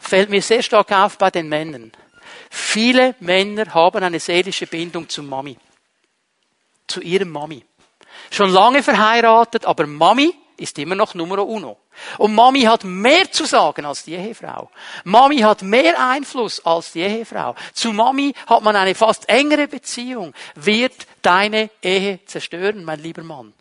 [0.00, 1.92] Fällt mir sehr stark auf bei den Männern.
[2.48, 5.58] Viele Männer haben eine seelische Bindung zu Mami
[6.92, 7.64] zu ihrem Mami.
[8.30, 11.78] Schon lange verheiratet, aber Mami ist immer noch Numero uno.
[12.18, 14.70] Und Mami hat mehr zu sagen als die Ehefrau.
[15.04, 17.54] Mami hat mehr Einfluss als die Ehefrau.
[17.72, 20.34] Zu Mami hat man eine fast engere Beziehung.
[20.54, 23.52] Wird deine Ehe zerstören, mein lieber Mann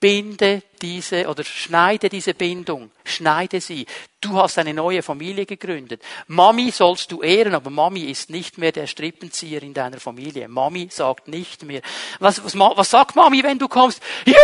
[0.00, 3.86] binde diese oder schneide diese Bindung, schneide sie.
[4.20, 6.02] Du hast eine neue Familie gegründet.
[6.28, 10.48] Mami sollst du ehren, aber Mami ist nicht mehr der Strippenzieher in deiner Familie.
[10.48, 11.82] Mami sagt nicht mehr.
[12.20, 14.00] Was, was, was sagt Mami, wenn du kommst?
[14.26, 14.36] Yeah,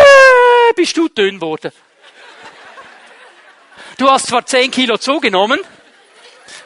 [0.75, 1.73] bist du dünn worden.
[3.97, 5.61] Du hast zwar zehn Kilo zugenommen,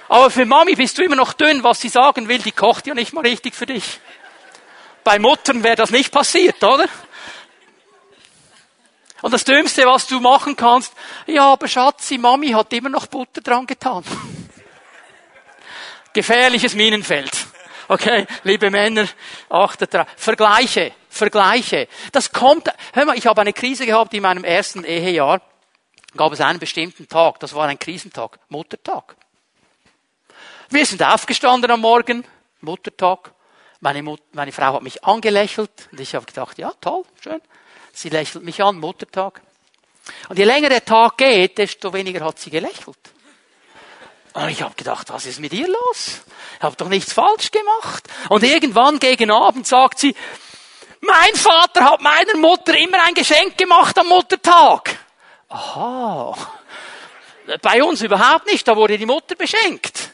[0.09, 1.63] aber für Mami bist du immer noch dünn.
[1.63, 4.01] Was sie sagen will, die kocht ja nicht mal richtig für dich.
[5.05, 6.89] Bei Muttern wäre das nicht passiert, oder?
[9.23, 10.95] Und das Dümmste, was du machen kannst,
[11.27, 14.05] ja, aber Schatzi, Mami hat immer noch Butter dran getan.
[16.13, 17.47] Gefährliches Minenfeld.
[17.89, 19.07] Okay, liebe Männer,
[19.49, 20.09] achtet darauf.
[20.17, 21.89] Vergleiche, Vergleiche.
[22.13, 25.41] Das kommt, hör mal, ich habe eine Krise gehabt in meinem ersten Ehejahr.
[26.17, 29.17] Gab es einen bestimmten Tag, das war ein Krisentag, Muttertag.
[30.71, 32.25] Wir sind aufgestanden am Morgen,
[32.61, 33.33] Muttertag.
[33.81, 37.41] Meine, Mut, meine Frau hat mich angelächelt und ich habe gedacht, ja, toll, schön.
[37.93, 39.41] Sie lächelt mich an, Muttertag.
[40.29, 42.99] Und je länger der Tag geht, desto weniger hat sie gelächelt.
[44.33, 46.23] Und ich habe gedacht, was ist mit ihr los?
[46.57, 48.09] Ich habe doch nichts falsch gemacht.
[48.29, 50.15] Und irgendwann gegen Abend sagt sie,
[51.01, 54.97] mein Vater hat meiner Mutter immer ein Geschenk gemacht am Muttertag.
[55.49, 56.37] Aha.
[57.63, 60.11] Bei uns überhaupt nicht, da wurde die Mutter beschenkt.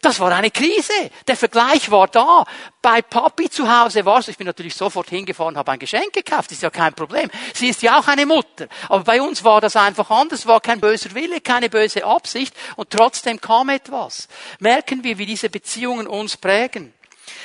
[0.00, 0.92] Das war eine Krise.
[1.26, 2.44] Der Vergleich war da.
[2.80, 4.28] Bei Papi zu Hause war es.
[4.28, 6.52] Ich bin natürlich sofort hingefahren, habe ein Geschenk gekauft.
[6.52, 7.30] ist ja kein Problem.
[7.52, 8.68] Sie ist ja auch eine Mutter.
[8.88, 10.46] Aber bei uns war das einfach anders.
[10.46, 12.54] War kein böser Wille, keine böse Absicht.
[12.76, 14.28] Und trotzdem kam etwas.
[14.60, 16.94] Merken wir, wie diese Beziehungen uns prägen.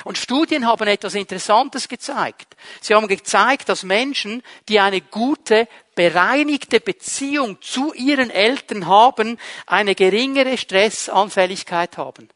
[0.03, 2.55] Und Studien haben etwas Interessantes gezeigt.
[2.81, 9.95] Sie haben gezeigt, dass Menschen, die eine gute, bereinigte Beziehung zu ihren Eltern haben, eine
[9.95, 12.29] geringere Stressanfälligkeit haben.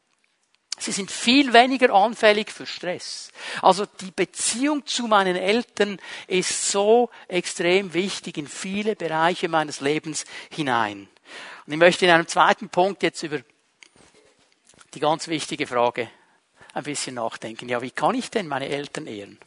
[0.79, 3.31] Sie sind viel weniger anfällig für Stress.
[3.61, 10.25] Also die Beziehung zu meinen Eltern ist so extrem wichtig in viele Bereiche meines Lebens
[10.51, 11.09] hinein.
[11.65, 13.39] Und ich möchte in einem zweiten Punkt jetzt über
[14.93, 16.09] die ganz wichtige Frage
[16.73, 17.67] ein bisschen nachdenken.
[17.69, 19.39] Ja, wie kann ich denn meine Eltern ehren?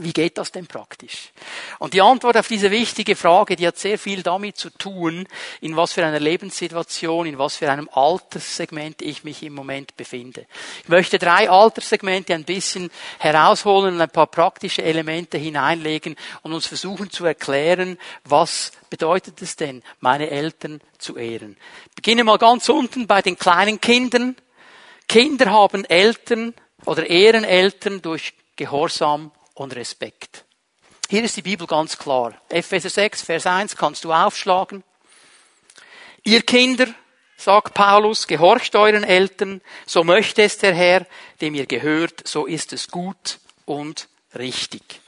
[0.00, 1.32] Wie geht das denn praktisch?
[1.80, 5.26] Und die Antwort auf diese wichtige Frage, die hat sehr viel damit zu tun,
[5.60, 10.46] in was für einer Lebenssituation, in was für einem Alterssegment ich mich im Moment befinde.
[10.84, 16.66] Ich möchte drei Alterssegmente ein bisschen herausholen und ein paar praktische Elemente hineinlegen und uns
[16.66, 21.56] versuchen zu erklären, was bedeutet es denn, meine Eltern zu ehren.
[21.88, 24.36] Ich beginne mal ganz unten bei den kleinen Kindern.
[25.08, 30.44] Kinder haben Eltern oder ehren Eltern durch Gehorsam und Respekt.
[31.10, 32.34] Hier ist die Bibel ganz klar.
[32.48, 34.84] Epheser 6, Vers 1 kannst du aufschlagen.
[36.22, 36.86] Ihr Kinder,
[37.36, 41.06] sagt Paulus, gehorcht euren Eltern, so möchte es der Herr,
[41.40, 45.00] dem ihr gehört, so ist es gut und richtig.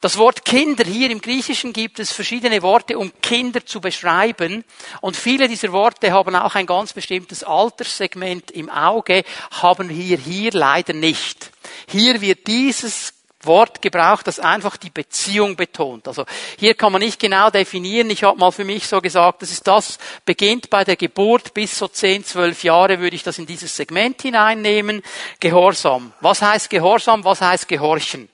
[0.00, 4.62] Das Wort Kinder hier im Griechischen gibt es verschiedene Worte, um Kinder zu beschreiben.
[5.00, 10.52] Und viele dieser Worte haben auch ein ganz bestimmtes Alterssegment im Auge, haben wir hier
[10.52, 11.50] leider nicht.
[11.88, 13.14] Hier wird dieses
[13.46, 16.08] Wort gebraucht, das einfach die Beziehung betont.
[16.08, 16.24] Also
[16.58, 18.10] hier kann man nicht genau definieren.
[18.10, 21.78] Ich habe mal für mich so gesagt, das ist das, beginnt bei der Geburt bis
[21.78, 25.02] so 10, 12 Jahre würde ich das in dieses Segment hineinnehmen.
[25.40, 26.12] Gehorsam.
[26.20, 27.24] Was heißt Gehorsam?
[27.24, 28.28] Was heißt Gehorchen?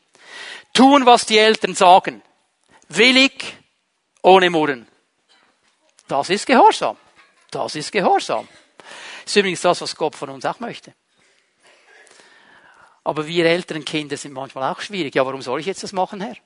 [0.72, 2.22] Tun, was die Eltern sagen.
[2.88, 3.56] Willig,
[4.22, 4.86] ohne Murren.
[6.08, 6.96] Das ist Gehorsam.
[7.50, 8.48] Das ist Gehorsam.
[9.24, 10.94] Das ist übrigens das, was Gott von uns auch möchte.
[13.04, 15.14] Aber wir älteren Kinder sind manchmal auch schwierig.
[15.14, 16.36] Ja, warum soll ich jetzt das machen, Herr?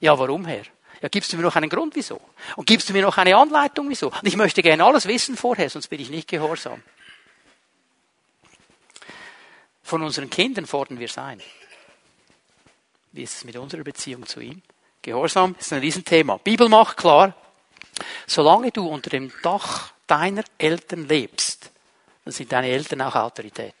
[0.00, 0.64] Ja, warum, Herr?
[1.00, 2.20] Ja, gibst du mir noch einen Grund, wieso?
[2.56, 4.08] Und gibst du mir noch eine Anleitung, wieso?
[4.08, 6.82] Und ich möchte gerne alles wissen vorher, sonst bin ich nicht gehorsam.
[9.82, 11.40] Von unseren Kindern fordern wir sein.
[13.12, 14.60] Wie ist es mit unserer Beziehung zu ihm?
[15.00, 16.36] Gehorsam ist ein Riesenthema.
[16.38, 17.34] Bibel macht klar,
[18.26, 21.70] solange du unter dem Dach deiner Eltern lebst,
[22.24, 23.74] dann sind deine Eltern auch Autorität.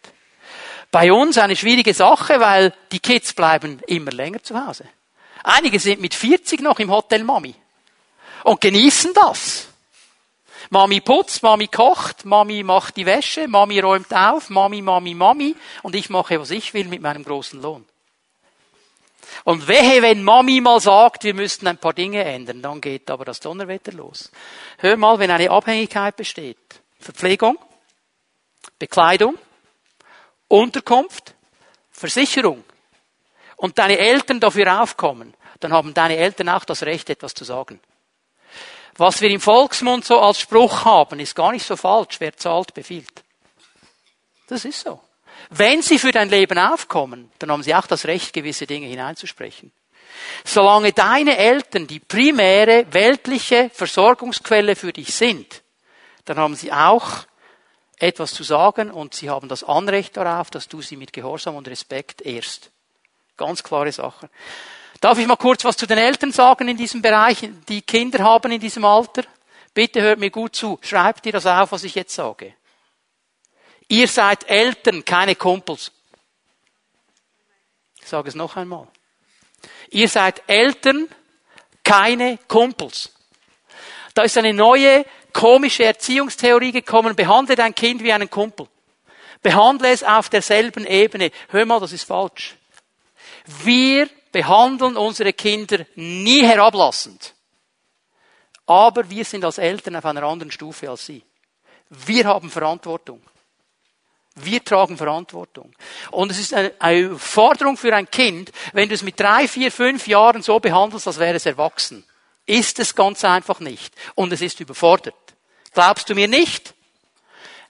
[0.90, 4.84] Bei uns eine schwierige Sache, weil die Kids bleiben immer länger zu Hause.
[5.44, 7.54] Einige sind mit 40 noch im Hotel Mami
[8.44, 9.68] und genießen das.
[10.70, 15.94] Mami putzt, Mami kocht, Mami macht die Wäsche, Mami räumt auf, Mami, Mami, Mami und
[15.94, 17.86] ich mache, was ich will mit meinem großen Lohn.
[19.44, 23.24] Und wehe, wenn Mami mal sagt, wir müssten ein paar Dinge ändern, dann geht aber
[23.24, 24.30] das Donnerwetter los.
[24.78, 26.58] Hör mal, wenn eine Abhängigkeit besteht.
[26.98, 27.58] Verpflegung,
[28.78, 29.38] Bekleidung,
[30.48, 31.34] Unterkunft,
[31.90, 32.64] Versicherung
[33.56, 37.80] und deine Eltern dafür aufkommen, dann haben deine Eltern auch das Recht, etwas zu sagen.
[38.96, 42.16] Was wir im Volksmund so als Spruch haben, ist gar nicht so falsch.
[42.18, 43.22] Wer zahlt, befiehlt.
[44.48, 45.00] Das ist so.
[45.50, 49.72] Wenn sie für dein Leben aufkommen, dann haben sie auch das Recht, gewisse Dinge hineinzusprechen.
[50.44, 55.62] Solange deine Eltern die primäre weltliche Versorgungsquelle für dich sind,
[56.24, 57.24] dann haben sie auch
[57.98, 61.68] etwas zu sagen und sie haben das Anrecht darauf, dass du sie mit Gehorsam und
[61.68, 62.70] Respekt ehrst.
[63.36, 64.30] Ganz klare Sache.
[65.00, 68.52] Darf ich mal kurz was zu den Eltern sagen in diesem Bereich, die Kinder haben
[68.52, 69.22] in diesem Alter?
[69.74, 70.78] Bitte hört mir gut zu.
[70.82, 72.54] Schreibt dir das auf, was ich jetzt sage.
[73.88, 75.92] Ihr seid Eltern, keine Kumpels.
[78.00, 78.88] Ich sage es noch einmal.
[79.90, 81.08] Ihr seid Eltern,
[81.84, 83.12] keine Kumpels.
[84.14, 85.04] Da ist eine neue
[85.38, 88.66] komische Erziehungstheorie gekommen, behandle dein Kind wie einen Kumpel.
[89.40, 91.30] Behandle es auf derselben Ebene.
[91.48, 92.56] Hör mal, das ist falsch.
[93.62, 97.34] Wir behandeln unsere Kinder nie herablassend.
[98.66, 101.22] Aber wir sind als Eltern auf einer anderen Stufe als sie.
[101.88, 103.22] Wir haben Verantwortung.
[104.34, 105.72] Wir tragen Verantwortung.
[106.10, 110.06] Und es ist eine Forderung für ein Kind, wenn du es mit drei, vier, fünf
[110.08, 112.04] Jahren so behandelst, als wäre es erwachsen.
[112.48, 113.94] Ist es ganz einfach nicht.
[114.14, 115.14] Und es ist überfordert.
[115.74, 116.74] Glaubst du mir nicht?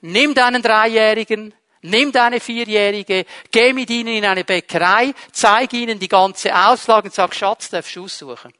[0.02, 6.06] Nimm deinen Dreijährigen, nimm deine Vierjährige, geh mit ihnen in eine Bäckerei, zeig ihnen die
[6.06, 8.54] ganze Auslage und sag, Schatz, darfst du aussuchen.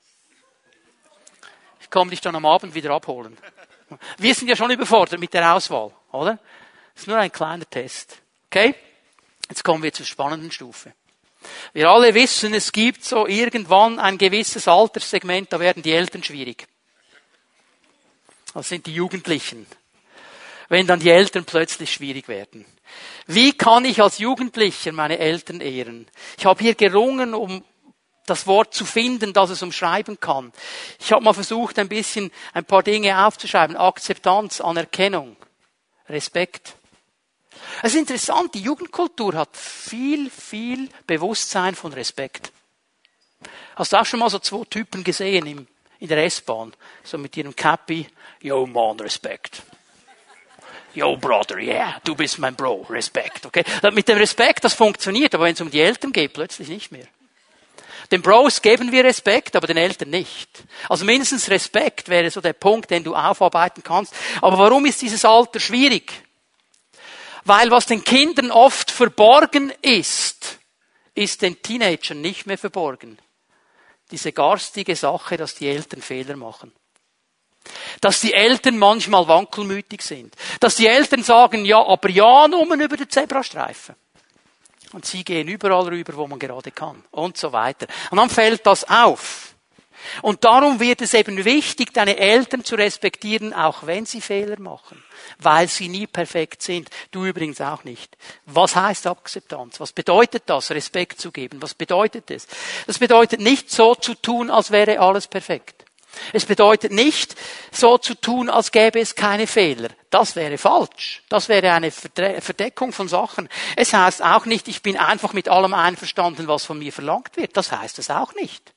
[1.80, 3.38] Ich komme dich dann am Abend wieder abholen.
[4.18, 6.40] Wir sind ja schon überfordert mit der Auswahl, oder?
[6.94, 8.18] Das ist nur ein kleiner Test.
[8.50, 8.74] Okay?
[9.48, 10.94] Jetzt kommen wir zur spannenden Stufe.
[11.72, 16.66] Wir alle wissen, es gibt so irgendwann ein gewisses Alterssegment, da werden die Eltern schwierig.
[18.54, 19.66] Das sind die Jugendlichen.
[20.68, 22.66] Wenn dann die Eltern plötzlich schwierig werden.
[23.26, 26.06] Wie kann ich als Jugendlicher meine Eltern ehren?
[26.36, 27.64] Ich habe hier gerungen, um
[28.26, 30.52] das Wort zu finden, das es umschreiben kann.
[30.98, 33.76] Ich habe mal versucht, ein bisschen ein paar Dinge aufzuschreiben.
[33.76, 35.36] Akzeptanz, Anerkennung,
[36.08, 36.77] Respekt.
[37.82, 42.52] Es ist interessant, die Jugendkultur hat viel, viel Bewusstsein von Respekt.
[43.76, 45.66] Hast du auch schon mal so zwei Typen gesehen im,
[46.00, 46.72] in der S-Bahn?
[47.04, 48.08] So mit ihrem Cappy.
[48.42, 49.62] Yo, man, Respekt.
[50.94, 53.62] Yo, Brother, yeah, du bist mein Bro, Respekt, okay?
[53.92, 57.06] Mit dem Respekt, das funktioniert, aber wenn es um die Eltern geht, plötzlich nicht mehr.
[58.10, 60.48] Den Bros geben wir Respekt, aber den Eltern nicht.
[60.88, 64.14] Also mindestens Respekt wäre so der Punkt, den du aufarbeiten kannst.
[64.40, 66.12] Aber warum ist dieses Alter schwierig?
[67.48, 70.58] Weil was den Kindern oft verborgen ist,
[71.14, 73.18] ist den Teenagern nicht mehr verborgen.
[74.10, 76.72] Diese garstige Sache, dass die Eltern Fehler machen.
[78.02, 80.36] Dass die Eltern manchmal wankelmütig sind.
[80.60, 83.94] Dass die Eltern sagen, ja, aber ja, nur über den Zebrastreifen.
[84.92, 87.02] Und sie gehen überall rüber, wo man gerade kann.
[87.12, 87.86] Und so weiter.
[88.10, 89.54] Und dann fällt das auf.
[90.22, 95.02] Und darum wird es eben wichtig, deine Eltern zu respektieren, auch wenn sie Fehler machen.
[95.38, 96.90] Weil sie nie perfekt sind.
[97.10, 98.16] Du übrigens auch nicht.
[98.46, 99.80] Was heißt Akzeptanz?
[99.80, 101.62] Was bedeutet das, Respekt zu geben?
[101.62, 102.46] Was bedeutet es?
[102.86, 105.84] Das bedeutet nicht so zu tun, als wäre alles perfekt.
[106.32, 107.36] Es bedeutet nicht,
[107.70, 109.90] so zu tun, als gäbe es keine Fehler.
[110.10, 111.22] Das wäre falsch.
[111.28, 113.48] Das wäre eine Verdeckung von Sachen.
[113.76, 117.56] Es heißt auch nicht, ich bin einfach mit allem einverstanden, was von mir verlangt wird.
[117.56, 118.72] Das heißt es auch nicht.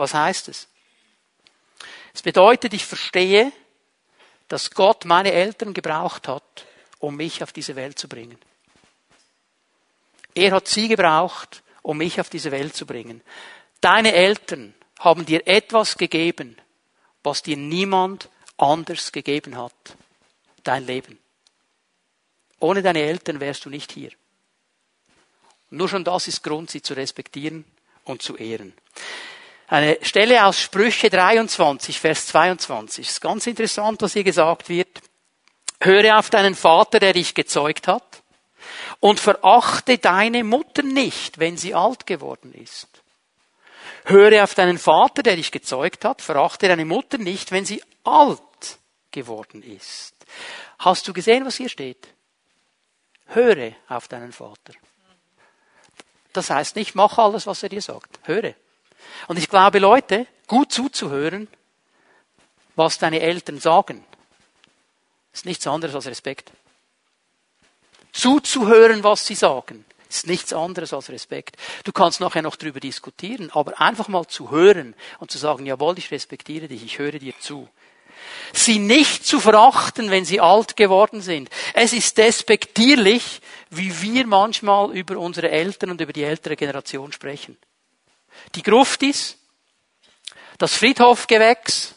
[0.00, 0.66] Was heißt es?
[2.14, 3.52] Es bedeutet, ich verstehe,
[4.48, 6.64] dass Gott meine Eltern gebraucht hat,
[7.00, 8.38] um mich auf diese Welt zu bringen.
[10.34, 13.20] Er hat sie gebraucht, um mich auf diese Welt zu bringen.
[13.82, 16.56] Deine Eltern haben dir etwas gegeben,
[17.22, 19.74] was dir niemand anders gegeben hat.
[20.64, 21.18] Dein Leben.
[22.58, 24.12] Ohne deine Eltern wärst du nicht hier.
[25.68, 27.66] Nur schon das ist Grund, sie zu respektieren
[28.04, 28.72] und zu ehren.
[29.70, 33.06] Eine Stelle aus Sprüche 23, Vers 22.
[33.06, 35.00] Es ist ganz interessant, was hier gesagt wird.
[35.80, 38.24] Höre auf deinen Vater, der dich gezeugt hat,
[38.98, 42.88] und verachte deine Mutter nicht, wenn sie alt geworden ist.
[44.06, 48.40] Höre auf deinen Vater, der dich gezeugt hat, verachte deine Mutter nicht, wenn sie alt
[49.12, 50.16] geworden ist.
[50.80, 52.08] Hast du gesehen, was hier steht?
[53.26, 54.72] Höre auf deinen Vater.
[56.32, 58.18] Das heißt nicht, mach alles, was er dir sagt.
[58.24, 58.56] Höre.
[59.28, 61.48] Und ich glaube, Leute, gut zuzuhören,
[62.76, 64.04] was deine Eltern sagen,
[65.32, 66.50] ist nichts anderes als Respekt.
[68.12, 71.56] Zuzuhören, was sie sagen, ist nichts anderes als Respekt.
[71.84, 75.98] Du kannst nachher noch darüber diskutieren, aber einfach mal zu hören und zu sagen, jawohl,
[75.98, 77.68] ich respektiere dich, ich höre dir zu.
[78.52, 81.48] Sie nicht zu verachten, wenn sie alt geworden sind.
[81.74, 87.56] Es ist despektierlich, wie wir manchmal über unsere Eltern und über die ältere Generation sprechen.
[88.54, 89.36] Die Gruftis,
[90.58, 91.94] das Friedhofgewächs,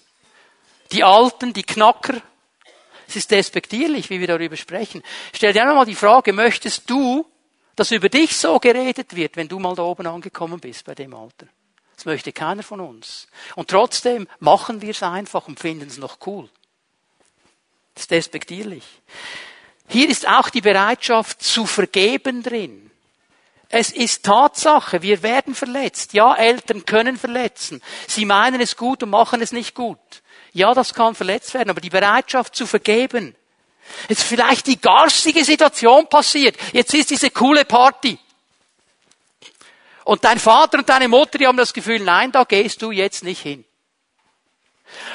[0.91, 2.21] die Alten, die Knacker.
[3.07, 5.03] Es ist despektierlich, wie wir darüber sprechen.
[5.33, 7.25] Stell dir einmal die Frage, möchtest du
[7.75, 11.13] dass über dich so geredet wird, wenn du mal da oben angekommen bist bei dem
[11.13, 11.47] Alter.
[11.95, 13.27] Das möchte keiner von uns.
[13.55, 16.49] Und trotzdem machen wir es einfach und finden es noch cool.
[17.93, 18.83] Das ist despektierlich.
[19.87, 22.91] Hier ist auch die Bereitschaft zu vergeben drin.
[23.75, 26.13] Es ist Tatsache, wir werden verletzt.
[26.13, 27.81] Ja, Eltern können verletzen.
[28.07, 29.97] Sie meinen es gut und machen es nicht gut.
[30.51, 33.35] Ja, das kann verletzt werden, aber die Bereitschaft zu vergeben,
[34.07, 36.55] Jetzt vielleicht die garstige Situation passiert.
[36.71, 38.17] Jetzt ist diese coole Party.
[40.05, 43.23] Und dein Vater und deine Mutter, die haben das Gefühl, nein, da gehst du jetzt
[43.23, 43.65] nicht hin.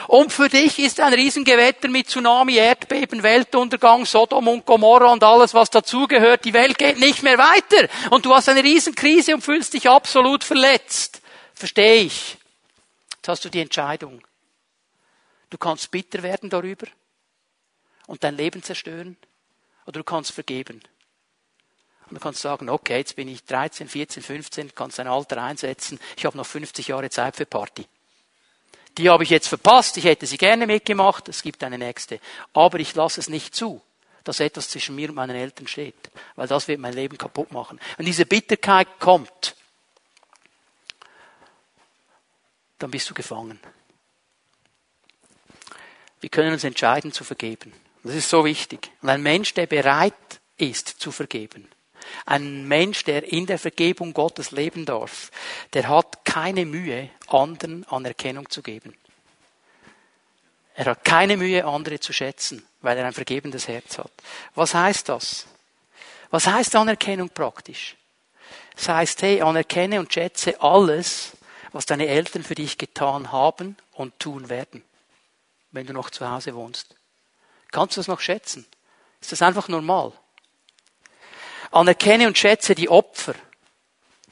[0.07, 5.55] Und für dich ist ein Riesengewetter mit Tsunami, Erdbeben, Weltuntergang, Sodom und Gomorra und alles,
[5.55, 6.45] was dazugehört.
[6.45, 7.89] Die Welt geht nicht mehr weiter.
[8.11, 11.21] Und du hast eine Riesenkrise und fühlst dich absolut verletzt.
[11.55, 12.37] Verstehe ich.
[13.17, 14.23] Jetzt hast du die Entscheidung.
[15.51, 16.87] Du kannst bitter werden darüber
[18.07, 19.17] und dein Leben zerstören
[19.87, 20.83] oder du kannst vergeben.
[22.09, 25.99] Und du kannst sagen, okay, jetzt bin ich 13, 14, 15, kannst dein Alter einsetzen,
[26.17, 27.87] ich habe noch 50 Jahre Zeit für Party.
[28.99, 32.21] Die habe ich jetzt verpasst, ich hätte sie gerne mitgemacht, es gibt eine nächste.
[32.53, 33.81] Aber ich lasse es nicht zu,
[34.25, 37.79] dass etwas zwischen mir und meinen Eltern steht, weil das wird mein Leben kaputt machen.
[37.97, 39.55] Wenn diese Bitterkeit kommt,
[42.79, 43.61] dann bist du gefangen.
[46.21, 47.73] Wir können uns entscheiden zu vergeben.
[48.03, 48.91] Das ist so wichtig.
[49.01, 50.15] Und ein Mensch, der bereit
[50.57, 51.69] ist zu vergeben,
[52.27, 55.31] ein Mensch, der in der Vergebung Gottes leben darf,
[55.73, 58.95] der hat keine Mühe, anderen Anerkennung zu geben.
[60.75, 64.13] Er hat keine Mühe, andere zu schätzen, weil er ein vergebendes Herz hat.
[64.55, 65.47] Was heißt das?
[66.31, 67.97] Was heißt Anerkennung praktisch?
[68.77, 71.33] Das heißt, hey, anerkenne und schätze alles,
[71.73, 74.85] was deine Eltern für dich getan haben und tun werden,
[75.73, 76.95] wenn du noch zu Hause wohnst.
[77.73, 78.65] Kannst du das noch schätzen?
[79.21, 80.13] Ist das einfach normal?
[81.71, 83.35] Anerkenne und schätze die Opfer,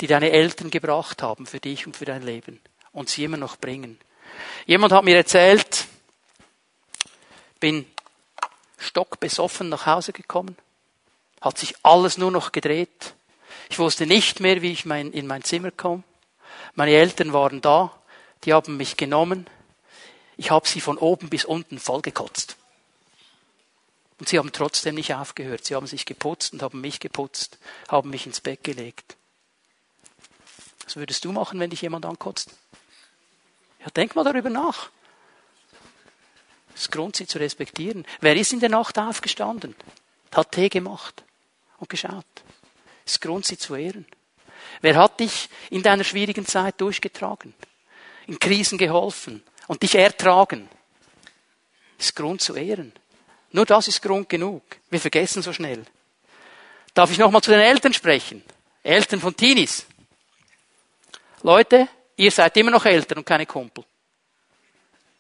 [0.01, 2.61] die deine Eltern gebracht haben für dich und für dein Leben
[2.93, 3.99] und sie immer noch bringen.
[4.67, 5.87] Jemand hat mir erzählt,
[7.61, 7.87] bin
[8.79, 10.57] stockbesoffen nach Hause gekommen,
[11.41, 13.15] hat sich alles nur noch gedreht.
[13.69, 16.03] Ich wusste nicht mehr, wie ich mein, in mein Zimmer komme.
[16.75, 17.93] Meine Eltern waren da,
[18.45, 19.49] die haben mich genommen.
[20.37, 22.57] Ich habe sie von oben bis unten vollgekotzt.
[24.19, 25.65] Und sie haben trotzdem nicht aufgehört.
[25.65, 27.59] Sie haben sich geputzt und haben mich geputzt,
[27.89, 29.17] haben mich ins Bett gelegt.
[30.85, 32.51] Was würdest du machen, wenn dich jemand ankotzt?
[33.81, 34.91] Ja, denk mal darüber nach.
[36.75, 38.07] Es ist Grund, sie zu respektieren.
[38.21, 39.75] Wer ist in der Nacht aufgestanden?
[40.35, 41.25] Hat Tee gemacht
[41.79, 42.25] und geschaut.
[43.05, 44.07] Es ist Grund, sie zu ehren.
[44.81, 47.55] Wer hat dich in deiner schwierigen Zeit durchgetragen?
[48.27, 50.69] In Krisen geholfen und dich ertragen?
[51.99, 52.93] Es ist Grund zu ehren.
[53.53, 54.63] Nur das ist Grund genug.
[54.91, 55.85] Wir vergessen so schnell.
[56.95, 58.43] Darf ich nochmal zu den Eltern sprechen?
[58.83, 59.87] Eltern von Teenies.
[61.43, 63.85] Leute, ihr seid immer noch Eltern und keine Kumpel.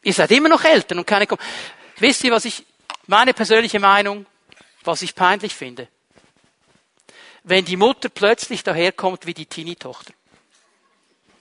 [0.02, 1.46] Ihr seid immer noch Eltern und keine Kumpel.
[1.98, 2.64] Wisst ihr, was ich,
[3.06, 4.26] meine persönliche Meinung,
[4.84, 5.88] was ich peinlich finde?
[7.42, 10.12] Wenn die Mutter plötzlich daherkommt wie die Teenie-Tochter.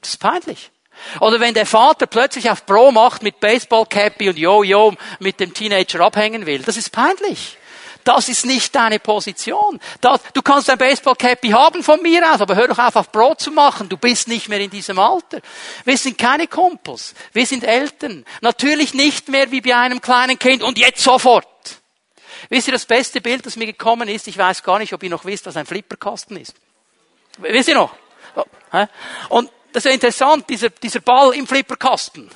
[0.02, 0.72] Das ist peinlich.
[1.20, 6.02] Oder wenn der Vater plötzlich auf Pro macht mit Baseball-Cappy und Yo-Yo mit dem Teenager
[6.02, 6.62] abhängen will.
[6.64, 7.58] Das ist peinlich.
[8.06, 9.80] Das ist nicht deine Position.
[10.00, 13.42] Das, du kannst ein Baseball-Cappy haben von mir aus, aber hör doch auf, auf Brot
[13.42, 13.90] zu machen.
[13.90, 15.40] Du bist nicht mehr in diesem Alter.
[15.86, 17.16] Wir sind keine Kumpels.
[17.34, 18.24] Wir sind Eltern.
[18.42, 21.48] Natürlich nicht mehr wie bei einem kleinen Kind und jetzt sofort.
[22.50, 25.10] Wisst ihr, das beste Bild, das mir gekommen ist, ich weiß gar nicht, ob ihr
[25.10, 26.54] noch wisst, was ein Flipperkasten ist.
[27.40, 27.96] Wisst ihr noch?
[29.30, 32.30] Und das ist ja interessant, dieser, dieser Ball im Flipperkasten.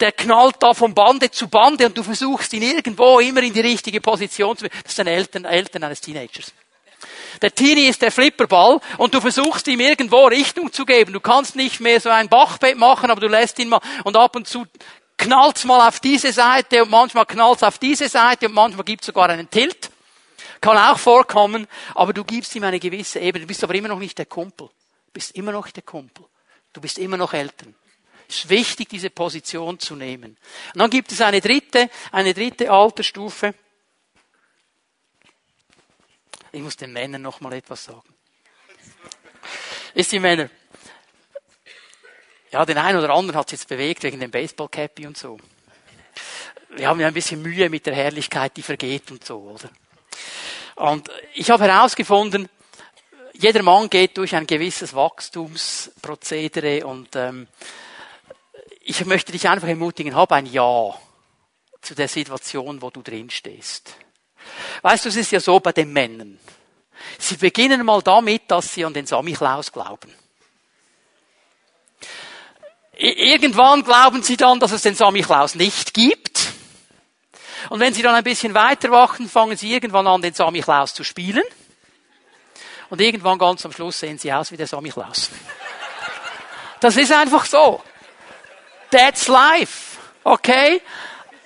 [0.00, 3.60] Der knallt da von Bande zu Bande und du versuchst ihn irgendwo immer in die
[3.60, 6.54] richtige Position zu Das sind Eltern, Eltern eines Teenagers.
[7.42, 11.12] Der Teenie ist der Flipperball und du versuchst ihm irgendwo Richtung zu geben.
[11.12, 14.34] Du kannst nicht mehr so ein Bachbett machen, aber du lässt ihn mal und ab
[14.34, 14.64] und zu
[15.18, 19.28] knallt's mal auf diese Seite und manchmal knallt's auf diese Seite und manchmal gibt's sogar
[19.28, 19.90] einen Tilt.
[20.62, 23.44] Kann auch vorkommen, aber du gibst ihm eine gewisse Ebene.
[23.44, 24.68] Du bist aber immer noch nicht der Kumpel.
[24.68, 26.24] Du bist immer noch der Kumpel.
[26.74, 27.74] Du bist immer noch Eltern.
[28.28, 30.36] Es ist wichtig, diese Position zu nehmen.
[30.74, 33.54] Und dann gibt es eine dritte, eine dritte Altersstufe.
[36.52, 38.14] Ich muss den Männern noch mal etwas sagen.
[39.94, 40.50] Ist die Männer.
[42.50, 45.38] Ja, den einen oder anderen hat es jetzt bewegt wegen dem Baseball-Cappy und so.
[46.70, 49.70] Wir haben ja ein bisschen Mühe mit der Herrlichkeit, die vergeht und so, oder?
[50.76, 52.48] Und ich habe herausgefunden,
[53.36, 57.48] jeder Mann geht durch ein gewisses Wachstumsprozedere und ähm,
[58.80, 60.94] ich möchte dich einfach ermutigen, hab ein Ja
[61.80, 63.96] zu der Situation, wo du drin stehst.
[64.82, 66.38] Weißt du, es ist ja so bei den Männern.
[67.18, 70.12] Sie beginnen mal damit, dass sie an den Samichlaus glauben.
[72.96, 76.52] Irgendwann glauben sie dann, dass es den Samichlaus nicht gibt.
[77.70, 81.02] Und wenn sie dann ein bisschen weiter wachen, fangen sie irgendwann an, den Samichlaus zu
[81.02, 81.42] spielen.
[82.90, 85.30] Und irgendwann ganz am Schluss sehen sie aus wie der Samichlaus.
[86.80, 87.82] Das ist einfach so.
[88.90, 89.98] That's life.
[90.22, 90.80] Okay?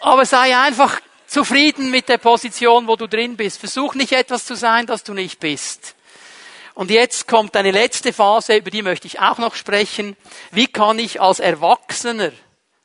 [0.01, 3.59] Aber sei einfach zufrieden mit der Position, wo du drin bist.
[3.59, 5.95] Versuch nicht etwas zu sein, das du nicht bist.
[6.75, 10.17] Und jetzt kommt eine letzte Phase, über die möchte ich auch noch sprechen.
[10.53, 12.31] Wie kann ich als Erwachsener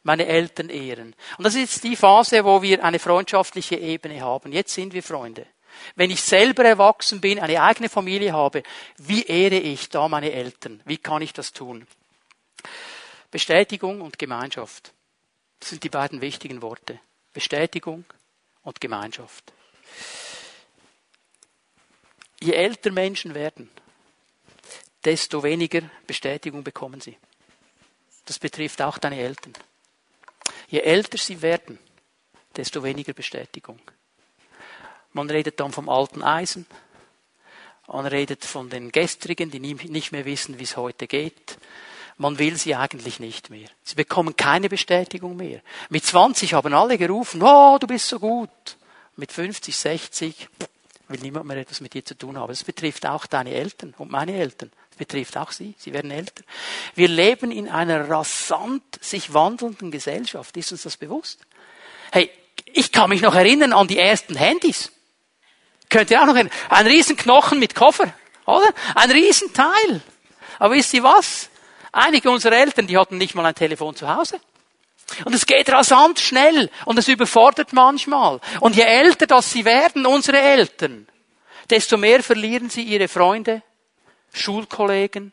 [0.01, 1.15] meine Eltern ehren?
[1.37, 4.51] Und das ist die Phase, wo wir eine freundschaftliche Ebene haben.
[4.51, 5.45] Jetzt sind wir Freunde.
[5.95, 8.63] Wenn ich selber erwachsen bin, eine eigene Familie habe,
[8.97, 10.81] wie ehre ich da meine Eltern?
[10.85, 11.87] Wie kann ich das tun?
[13.31, 14.93] Bestätigung und Gemeinschaft.
[15.59, 16.99] Das sind die beiden wichtigen Worte.
[17.33, 18.05] Bestätigung
[18.63, 19.53] und Gemeinschaft.
[22.39, 23.69] Je älter Menschen werden,
[25.03, 27.17] desto weniger Bestätigung bekommen sie.
[28.25, 29.53] Das betrifft auch deine Eltern.
[30.67, 31.79] Je älter sie werden,
[32.55, 33.79] desto weniger Bestätigung.
[35.13, 36.65] Man redet dann vom alten Eisen.
[37.87, 41.57] Man redet von den Gestrigen, die nicht mehr wissen, wie es heute geht.
[42.17, 43.67] Man will sie eigentlich nicht mehr.
[43.83, 45.61] Sie bekommen keine Bestätigung mehr.
[45.89, 48.49] Mit 20 haben alle gerufen, oh, du bist so gut.
[49.15, 50.49] mit 50, 60
[51.07, 52.49] will niemand mehr etwas mit dir zu tun haben.
[52.49, 54.71] Das betrifft auch deine Eltern und meine Eltern.
[54.89, 55.75] Das betrifft auch sie.
[55.77, 56.43] Sie werden älter.
[56.95, 60.55] Wir leben in einer rasant sich wandelnden Gesellschaft.
[60.57, 61.41] Ist uns das bewusst?
[62.11, 62.29] Hey,
[62.65, 64.91] ich kann mich noch erinnern an die ersten Handys.
[65.93, 66.51] Könnt ihr auch noch erinnern?
[66.69, 68.11] Ein Riesenknochen mit Koffer,
[68.47, 68.67] oder?
[68.95, 70.01] Ein Riesenteil.
[70.57, 71.49] Aber wisst ihr was?
[71.91, 74.39] Einige unserer Eltern, die hatten nicht mal ein Telefon zu Hause.
[75.23, 78.39] Und es geht rasant schnell und es überfordert manchmal.
[78.59, 81.07] Und je älter das sie werden, unsere Eltern,
[81.69, 83.61] desto mehr verlieren sie ihre Freunde,
[84.33, 85.31] Schulkollegen,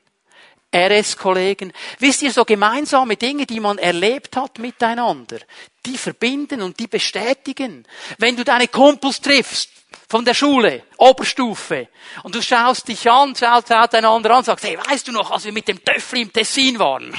[0.75, 1.73] RS-Kollegen.
[1.99, 5.39] Wisst ihr, so gemeinsame Dinge, die man erlebt hat miteinander,
[5.85, 7.87] die verbinden und die bestätigen.
[8.18, 9.71] Wenn du deine Kumpels triffst,
[10.09, 11.89] von der Schule, Oberstufe.
[12.25, 15.45] Und du schaust dich an, schaut, schaut einander an, sagst, hey, weißt du noch, als
[15.45, 17.14] wir mit dem Töffel im Tessin waren?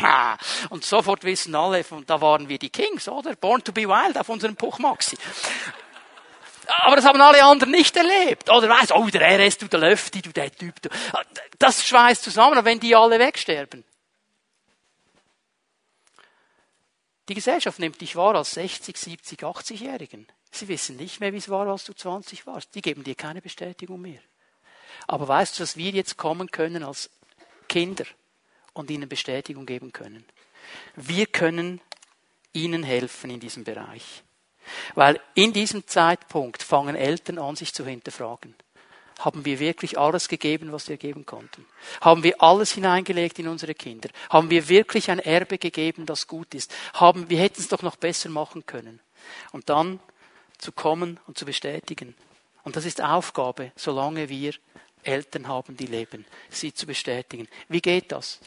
[0.70, 3.36] Und sofort wissen alle, da waren wir die Kings, oder?
[3.36, 5.18] Born to be wild auf unserem Puchmaxi.
[6.80, 8.50] Aber das haben alle anderen nicht erlebt.
[8.50, 10.90] Oder weißt, oh, der RS, du, der Löfti, du, der Typ, du.
[11.60, 13.84] Das schweißt zusammen, wenn die alle wegsterben.
[17.28, 20.28] Die Gesellschaft nimmt dich wahr als 60, 70, 80-Jährigen.
[20.52, 22.76] Sie wissen nicht mehr, wie es war, als du 20 warst.
[22.76, 24.22] Die geben dir keine Bestätigung mehr.
[25.08, 27.10] Aber weißt du, dass wir jetzt kommen können als
[27.70, 28.06] Kinder
[28.74, 30.26] und ihnen Bestätigung geben können?
[30.96, 31.82] Wir können
[32.54, 34.24] ihnen helfen in diesem Bereich.
[34.96, 38.56] Weil in diesem Zeitpunkt fangen Eltern an, sich zu hinterfragen.
[39.20, 41.66] Haben wir wirklich alles gegeben, was wir geben konnten?
[42.02, 44.10] Haben wir alles hineingelegt in unsere Kinder?
[44.30, 46.74] Haben wir wirklich ein Erbe gegeben, das gut ist?
[46.96, 49.00] Haben, wir hätten es doch noch besser machen können.
[49.52, 50.00] Und dann
[50.58, 52.16] zu kommen und zu bestätigen.
[52.64, 54.54] Und das ist Aufgabe, solange wir
[55.04, 57.48] Eltern haben, die leben, sie zu bestätigen.
[57.68, 58.40] Wie geht das?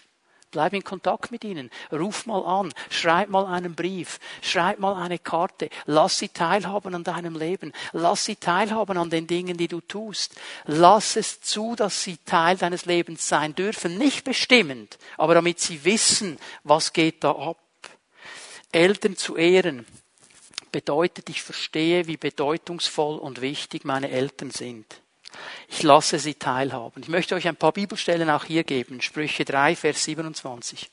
[0.55, 1.69] Bleib in Kontakt mit ihnen.
[1.91, 2.73] Ruf mal an.
[2.89, 4.21] Schreib mal einen Brief.
[4.41, 5.69] Schreib mal eine Karte.
[5.85, 7.73] Lass sie teilhaben an deinem Leben.
[7.91, 10.37] Lass sie teilhaben an den Dingen, die du tust.
[10.67, 13.99] Lass es zu, dass sie Teil deines Lebens sein dürfen.
[13.99, 17.59] Nicht bestimmend, aber damit sie wissen, was geht da ab.
[18.71, 19.85] Eltern zu ehren
[20.71, 24.87] bedeutet, ich verstehe, wie bedeutungsvoll und wichtig meine Eltern sind.
[25.69, 27.03] Ich lasse sie teilhaben.
[27.03, 29.01] Ich möchte euch ein paar Bibelstellen auch hier geben.
[29.01, 30.91] Sprüche 3, Vers 27.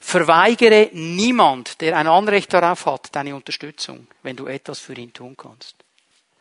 [0.00, 5.36] Verweigere niemand, der ein Anrecht darauf hat, deine Unterstützung, wenn du etwas für ihn tun
[5.36, 5.76] kannst.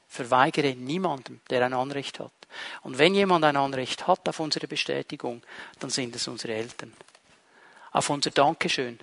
[0.08, 2.32] Verweigere niemandem, der ein Anrecht hat.
[2.84, 5.42] Und wenn jemand ein Anrecht hat auf unsere Bestätigung,
[5.80, 6.94] dann sind es unsere Eltern.
[7.92, 9.00] Auf unser Dankeschön,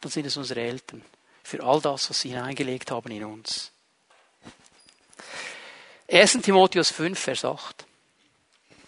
[0.00, 1.02] dann sind es unsere Eltern
[1.42, 3.72] für all das, was sie hineingelegt haben in uns.
[6.12, 6.42] 1.
[6.42, 7.86] Timotheus 5, Vers 8.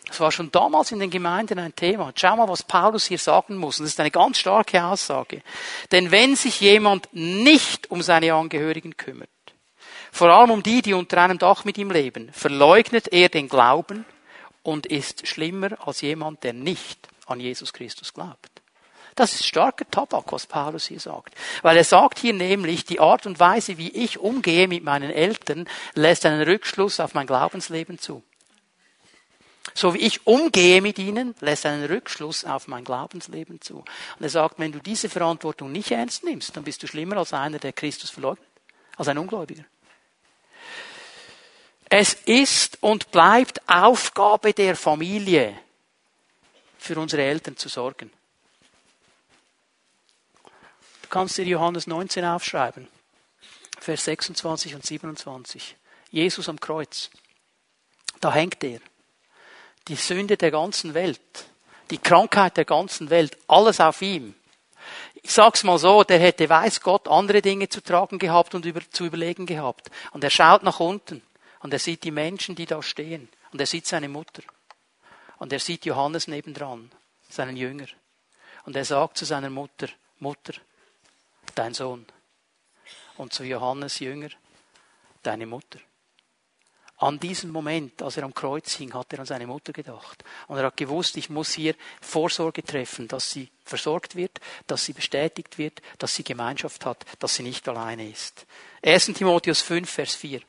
[0.06, 2.12] Das war schon damals in den Gemeinden ein Thema.
[2.14, 3.80] Schau mal, was Paulus hier sagen muss.
[3.80, 5.42] Und das ist eine ganz starke Aussage.
[5.90, 9.30] Denn wenn sich jemand nicht um seine Angehörigen kümmert,
[10.12, 14.04] vor allem um die, die unter einem Dach mit ihm leben, verleugnet er den Glauben
[14.62, 18.53] und ist schlimmer als jemand, der nicht an Jesus Christus glaubt.
[19.14, 21.34] Das ist starker Tabak, was Paulus hier sagt.
[21.62, 25.68] Weil er sagt hier nämlich, die Art und Weise, wie ich umgehe mit meinen Eltern,
[25.94, 28.24] lässt einen Rückschluss auf mein Glaubensleben zu.
[29.72, 33.78] So wie ich umgehe mit ihnen, lässt einen Rückschluss auf mein Glaubensleben zu.
[33.78, 37.32] Und er sagt, wenn du diese Verantwortung nicht ernst nimmst, dann bist du schlimmer als
[37.32, 38.48] einer, der Christus verleugnet,
[38.96, 39.64] als ein Ungläubiger.
[41.88, 45.56] Es ist und bleibt Aufgabe der Familie,
[46.78, 48.10] für unsere Eltern zu sorgen
[51.14, 52.88] kannst dir Johannes 19 aufschreiben.
[53.78, 55.76] Vers 26 und 27.
[56.10, 57.08] Jesus am Kreuz.
[58.20, 58.80] Da hängt er.
[59.86, 61.20] Die Sünde der ganzen Welt.
[61.90, 63.38] Die Krankheit der ganzen Welt.
[63.46, 64.34] Alles auf ihm.
[65.22, 68.80] Ich sag's mal so, der hätte, weiß Gott, andere Dinge zu tragen gehabt und über,
[68.90, 69.92] zu überlegen gehabt.
[70.10, 71.22] Und er schaut nach unten.
[71.60, 73.28] Und er sieht die Menschen, die da stehen.
[73.52, 74.42] Und er sieht seine Mutter.
[75.38, 76.90] Und er sieht Johannes nebendran,
[77.28, 77.86] seinen Jünger.
[78.64, 79.86] Und er sagt zu seiner Mutter,
[80.18, 80.54] Mutter,
[81.54, 82.06] dein Sohn.
[83.16, 84.30] Und zu Johannes Jünger,
[85.22, 85.78] deine Mutter.
[86.98, 90.22] An diesem Moment, als er am Kreuz hing, hat er an seine Mutter gedacht.
[90.46, 94.92] Und er hat gewusst, ich muss hier Vorsorge treffen, dass sie versorgt wird, dass sie
[94.92, 98.46] bestätigt wird, dass sie Gemeinschaft hat, dass sie nicht alleine ist.
[98.82, 99.06] 1.
[99.06, 100.40] Timotheus 5, Vers 4.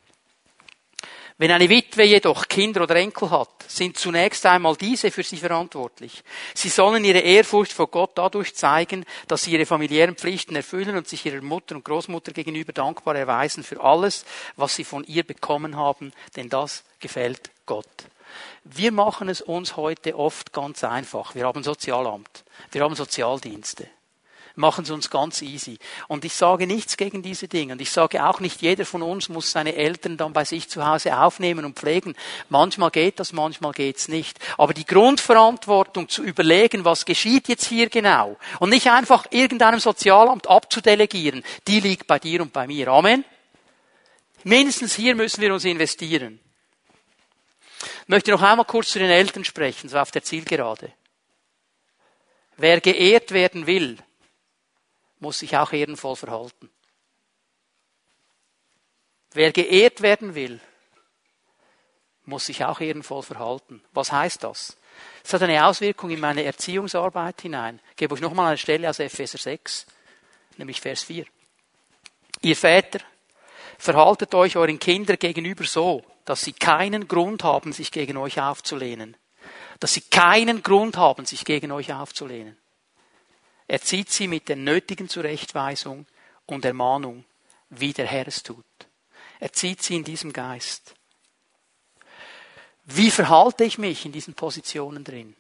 [1.38, 6.24] Wenn eine Witwe jedoch Kinder oder Enkel hat, sind zunächst einmal diese für sie verantwortlich.
[6.54, 11.10] Sie sollen ihre Ehrfurcht vor Gott dadurch zeigen, dass sie ihre familiären Pflichten erfüllen und
[11.10, 14.24] sich ihrer Mutter und Großmutter gegenüber dankbar erweisen für alles,
[14.56, 17.86] was sie von ihr bekommen haben, denn das gefällt Gott.
[18.64, 21.36] Wir machen es uns heute oft ganz einfach.
[21.36, 23.88] Wir haben Sozialamt, wir haben Sozialdienste.
[24.56, 25.78] Machen es uns ganz easy.
[26.08, 27.74] Und ich sage nichts gegen diese Dinge.
[27.74, 30.86] Und ich sage auch nicht, jeder von uns muss seine Eltern dann bei sich zu
[30.86, 32.16] Hause aufnehmen und pflegen.
[32.50, 34.40] Manchmal geht das, manchmal geht's nicht.
[34.58, 40.48] Aber die Grundverantwortung zu überlegen, was geschieht jetzt hier genau, und nicht einfach irgendeinem Sozialamt
[40.48, 42.88] abzudelegieren, die liegt bei dir und bei mir.
[42.88, 43.26] Amen.
[44.44, 46.40] Mindestens hier müssen wir uns investieren.
[48.04, 50.92] Ich möchte noch einmal kurz zu den Eltern sprechen, so auf der Zielgerade.
[52.58, 53.98] Wer geehrt werden will,
[55.20, 56.70] muss sich auch ehrenvoll verhalten.
[59.32, 60.60] Wer geehrt werden will,
[62.24, 63.84] muss sich auch ehrenvoll verhalten.
[63.92, 64.78] Was heißt das?
[65.24, 67.80] Es hat eine Auswirkung in meine Erziehungsarbeit hinein.
[67.92, 69.86] Ich gebe euch nochmal eine Stelle aus Epheser 6,
[70.58, 71.26] nämlich Vers 4.
[72.42, 73.00] Ihr Väter,
[73.78, 79.18] verhaltet euch euren Kindern gegenüber so, dass sie keinen Grund haben, sich gegen euch aufzulehnen.
[79.80, 82.58] Dass sie keinen Grund haben, sich gegen euch aufzulehnen.
[83.68, 86.06] Er zieht sie mit der nötigen Zurechtweisung
[86.46, 87.26] und Ermahnung,
[87.70, 88.66] wie der Herr es tut.
[89.40, 90.94] Er zieht sie in diesem Geist.
[92.86, 95.36] Wie verhalte ich mich in diesen Positionen drin?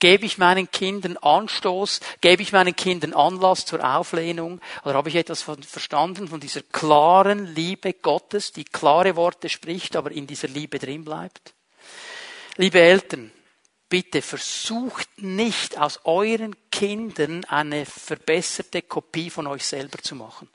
[0.00, 2.00] Gebe ich meinen Kindern Anstoß?
[2.20, 4.60] Gebe ich meinen Kindern Anlass zur Auflehnung?
[4.84, 10.10] Oder habe ich etwas verstanden von dieser klaren Liebe Gottes, die klare Worte spricht, aber
[10.10, 11.54] in dieser Liebe drin bleibt?
[12.56, 13.30] Liebe Eltern,
[13.92, 20.48] bitte versucht nicht aus euren Kindern eine verbesserte Kopie von euch selber zu machen.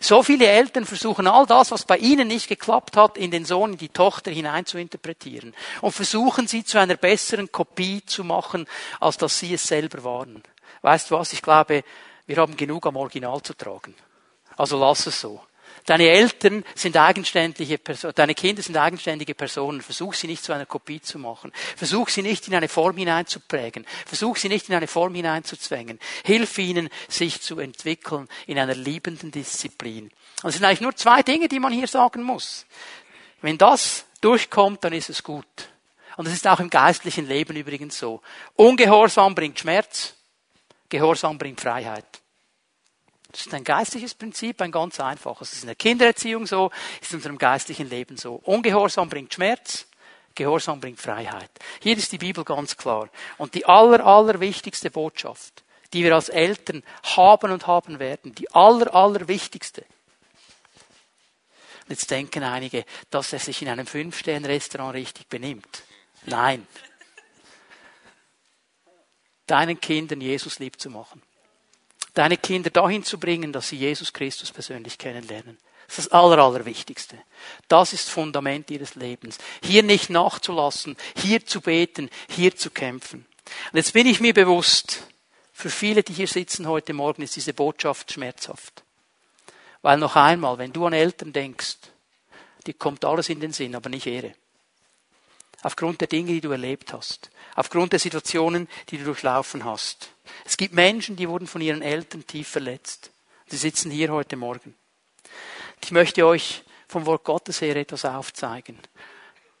[0.00, 3.74] So viele Eltern versuchen all das, was bei ihnen nicht geklappt hat, in den Sohn,
[3.74, 8.66] in die Tochter hinein zu interpretieren und versuchen sie zu einer besseren Kopie zu machen,
[8.98, 10.42] als dass sie es selber waren.
[10.82, 11.32] Weißt du was?
[11.32, 11.84] Ich glaube,
[12.26, 13.94] wir haben genug am Original zu tragen.
[14.56, 15.40] Also lass es so.
[15.88, 19.80] Deine Eltern sind eigenständige Personen, deine Kinder sind eigenständige Personen.
[19.80, 21.50] Versuch sie nicht zu einer Kopie zu machen.
[21.76, 23.86] Versuch sie nicht in eine Form hineinzuprägen.
[24.04, 25.98] Versuch sie nicht in eine Form hineinzuzwängen.
[26.26, 30.10] Hilf ihnen, sich zu entwickeln in einer liebenden Disziplin.
[30.42, 32.66] Und es sind eigentlich nur zwei Dinge, die man hier sagen muss.
[33.40, 35.46] Wenn das durchkommt, dann ist es gut.
[36.18, 38.20] Und das ist auch im geistlichen Leben übrigens so.
[38.56, 40.12] Ungehorsam bringt Schmerz.
[40.90, 42.04] Gehorsam bringt Freiheit.
[43.30, 45.48] Das ist ein geistliches Prinzip, ein ganz einfaches.
[45.48, 46.70] Es ist in der Kindererziehung so,
[47.00, 48.36] ist in unserem geistlichen Leben so.
[48.36, 49.86] Ungehorsam bringt Schmerz,
[50.34, 51.50] Gehorsam bringt Freiheit.
[51.80, 53.10] Hier ist die Bibel ganz klar.
[53.36, 58.50] Und die aller, aller wichtigste Botschaft, die wir als Eltern haben und haben werden, die
[58.52, 59.82] aller, aller wichtigste.
[61.82, 65.82] Und jetzt denken einige, dass er sich in einem Fünf-Sterne-Restaurant richtig benimmt.
[66.24, 66.66] Nein.
[69.46, 71.22] Deinen Kindern Jesus lieb zu machen
[72.18, 75.56] deine Kinder dahin zu bringen, dass sie Jesus Christus persönlich kennenlernen.
[75.86, 77.16] Das ist das Aller, Allerwichtigste.
[77.68, 79.38] Das ist Fundament ihres Lebens.
[79.62, 83.24] Hier nicht nachzulassen, hier zu beten, hier zu kämpfen.
[83.72, 85.04] Und jetzt bin ich mir bewusst,
[85.52, 88.82] für viele, die hier sitzen heute Morgen, ist diese Botschaft schmerzhaft.
[89.80, 91.78] Weil noch einmal, wenn du an Eltern denkst,
[92.66, 94.34] die kommt alles in den Sinn, aber nicht Ehre.
[95.62, 97.30] Aufgrund der Dinge, die du erlebt hast.
[97.56, 100.10] Aufgrund der Situationen, die du durchlaufen hast.
[100.44, 103.10] Es gibt Menschen, die wurden von ihren Eltern tief verletzt.
[103.48, 104.74] Sie sitzen hier heute Morgen.
[105.82, 108.78] Ich möchte euch vom Wort Gottes her etwas aufzeigen.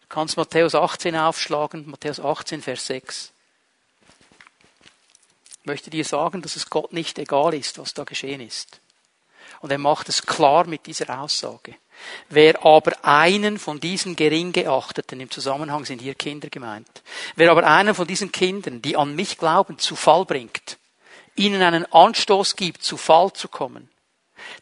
[0.02, 3.32] Du kannst Matthäus 18 aufschlagen, Matthäus 18, Vers 6.
[5.60, 8.80] Ich möchte dir sagen, dass es Gott nicht egal ist, was da geschehen ist.
[9.60, 11.74] Und er macht es klar mit dieser Aussage.
[12.28, 17.02] Wer aber einen von diesen gering geachteten, im Zusammenhang sind hier Kinder gemeint,
[17.36, 20.78] wer aber einen von diesen Kindern, die an mich glauben, zu Fall bringt,
[21.36, 23.88] ihnen einen Anstoß gibt, zu Fall zu kommen,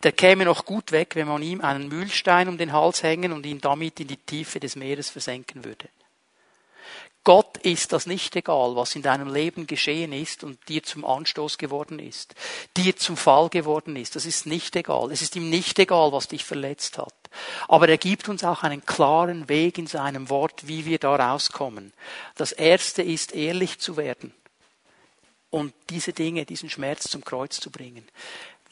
[0.03, 3.47] der käme noch gut weg, wenn man ihm einen Mühlstein um den Hals hängen und
[3.47, 5.89] ihn damit in die Tiefe des Meeres versenken würde.
[7.27, 11.59] Gott ist das nicht egal, was in deinem Leben geschehen ist und dir zum Anstoß
[11.59, 12.37] geworden ist,
[12.77, 14.15] dir zum Fall geworden ist.
[14.15, 15.11] Das ist nicht egal.
[15.11, 17.15] Es ist ihm nicht egal, was dich verletzt hat.
[17.69, 21.93] Aber er gibt uns auch einen klaren Weg in seinem Wort, wie wir da rauskommen.
[22.37, 24.33] Das erste ist, ehrlich zu werden
[25.51, 28.07] und diese Dinge, diesen Schmerz zum Kreuz zu bringen.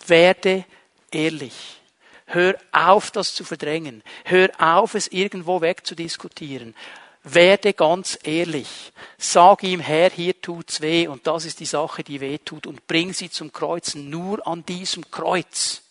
[0.06, 0.64] Werde
[1.10, 1.80] ehrlich.
[2.26, 4.02] Hör auf, das zu verdrängen.
[4.24, 6.74] Hör auf, es irgendwo wegzudiskutieren.
[7.22, 8.92] Werde ganz ehrlich.
[9.18, 12.86] Sag ihm, Herr, hier tut's weh und das ist die Sache, die weh tut und
[12.86, 14.10] bring sie zum Kreuzen.
[14.10, 15.82] Nur an diesem Kreuz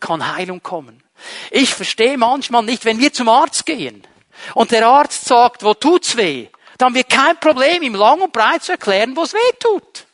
[0.00, 1.02] kann Heilung kommen.
[1.50, 4.06] Ich verstehe manchmal nicht, wenn wir zum Arzt gehen
[4.54, 6.48] und der Arzt sagt, wo tut's weh,
[6.78, 10.06] dann haben wir kein Problem, ihm lang und breit zu erklären, wo es weh tut.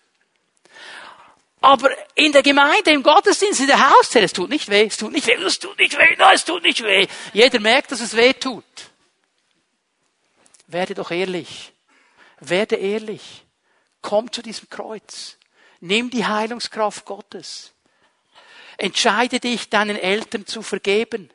[1.63, 5.13] Aber in der Gemeinde, im Gottesdienst, in der Hauszelle, es tut nicht weh, es tut
[5.13, 7.07] nicht weh, es tut nicht weh, nein, es tut nicht weh.
[7.35, 8.65] Jeder merkt, dass es weh tut.
[10.67, 11.73] Werde doch ehrlich.
[12.39, 13.45] Werde ehrlich.
[14.01, 15.37] Komm zu diesem Kreuz.
[15.81, 17.73] Nimm die Heilungskraft Gottes.
[18.81, 21.31] Entscheide dich, deinen Eltern zu vergeben.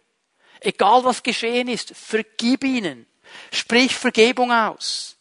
[0.62, 3.06] Egal was geschehen ist, vergib ihnen.
[3.52, 5.18] Sprich Vergebung aus.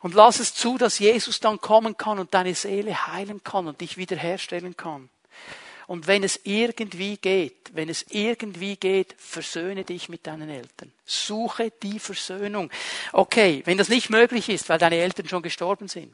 [0.00, 3.80] Und lass es zu, dass Jesus dann kommen kann und deine Seele heilen kann und
[3.80, 5.08] dich wiederherstellen kann.
[5.86, 10.92] Und wenn es irgendwie geht, wenn es irgendwie geht, versöhne dich mit deinen Eltern.
[11.04, 12.72] Suche die Versöhnung.
[13.12, 16.12] Okay, wenn das nicht möglich ist, weil deine Eltern schon gestorben sind,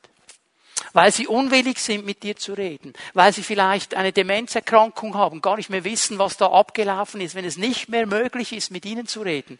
[0.94, 5.56] weil sie unwillig sind, mit dir zu reden, weil sie vielleicht eine Demenzerkrankung haben, gar
[5.56, 9.06] nicht mehr wissen, was da abgelaufen ist, wenn es nicht mehr möglich ist, mit ihnen
[9.06, 9.58] zu reden,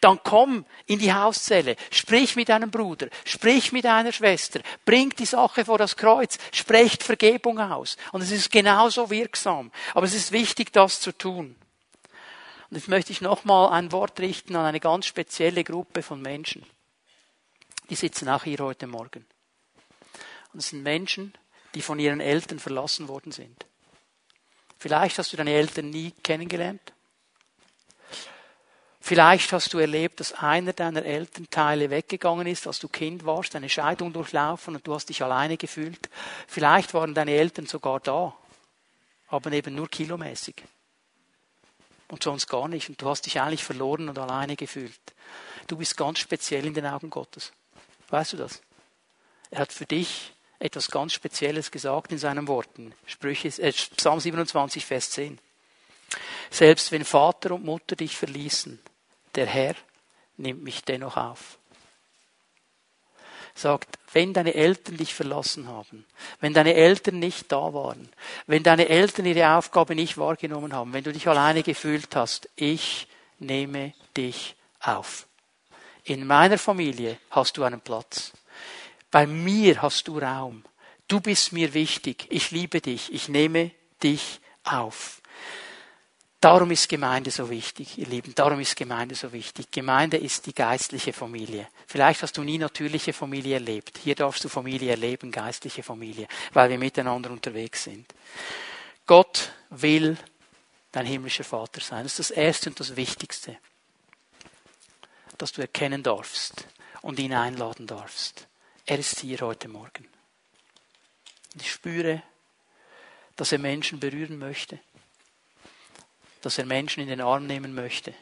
[0.00, 5.26] dann komm in die Hauszelle, sprich mit deinem Bruder, sprich mit deiner Schwester, bring die
[5.26, 7.96] Sache vor das Kreuz, sprecht Vergebung aus.
[8.12, 9.72] Und es ist genauso wirksam.
[9.92, 11.56] Aber es ist wichtig, das zu tun.
[12.70, 16.64] Und jetzt möchte ich nochmal ein Wort richten an eine ganz spezielle Gruppe von Menschen.
[17.90, 19.26] Die sitzen auch hier heute Morgen.
[20.56, 21.34] Und sind Menschen,
[21.74, 23.66] die von ihren Eltern verlassen worden sind.
[24.78, 26.94] Vielleicht hast du deine Eltern nie kennengelernt.
[28.98, 33.68] Vielleicht hast du erlebt, dass einer deiner Elternteile weggegangen ist, als du Kind warst, eine
[33.68, 36.08] Scheidung durchlaufen und du hast dich alleine gefühlt.
[36.48, 38.34] Vielleicht waren deine Eltern sogar da,
[39.28, 40.54] aber eben nur kilomäßig.
[42.08, 42.88] Und sonst gar nicht.
[42.88, 44.98] Und du hast dich eigentlich verloren und alleine gefühlt.
[45.66, 47.52] Du bist ganz speziell in den Augen Gottes.
[48.08, 48.62] Weißt du das?
[49.50, 52.94] Er hat für dich etwas ganz Spezielles gesagt in seinen Worten.
[53.06, 55.38] Sprüche, äh, Psalm 27, Vers 10.
[56.50, 58.78] Selbst wenn Vater und Mutter dich verließen,
[59.34, 59.74] der Herr
[60.36, 61.58] nimmt mich dennoch auf.
[63.54, 66.04] Sagt, wenn deine Eltern dich verlassen haben,
[66.40, 68.08] wenn deine Eltern nicht da waren,
[68.46, 73.08] wenn deine Eltern ihre Aufgabe nicht wahrgenommen haben, wenn du dich alleine gefühlt hast, ich
[73.38, 75.26] nehme dich auf.
[76.04, 78.32] In meiner Familie hast du einen Platz.
[79.10, 80.64] Bei mir hast du Raum.
[81.08, 82.26] Du bist mir wichtig.
[82.30, 83.12] Ich liebe dich.
[83.12, 83.70] Ich nehme
[84.02, 85.22] dich auf.
[86.40, 88.34] Darum ist Gemeinde so wichtig, ihr Lieben.
[88.34, 89.70] Darum ist Gemeinde so wichtig.
[89.70, 91.66] Gemeinde ist die geistliche Familie.
[91.86, 93.98] Vielleicht hast du nie natürliche Familie erlebt.
[93.98, 98.14] Hier darfst du Familie erleben, geistliche Familie, weil wir miteinander unterwegs sind.
[99.06, 100.18] Gott will
[100.92, 102.02] dein himmlischer Vater sein.
[102.02, 103.56] Das ist das Erste und das Wichtigste,
[105.38, 106.66] dass du erkennen darfst
[107.02, 108.46] und ihn einladen darfst.
[108.88, 110.06] Er ist hier heute Morgen.
[111.56, 112.22] Ich spüre,
[113.34, 114.78] dass er Menschen berühren möchte,
[116.40, 118.14] dass er Menschen in den Arm nehmen möchte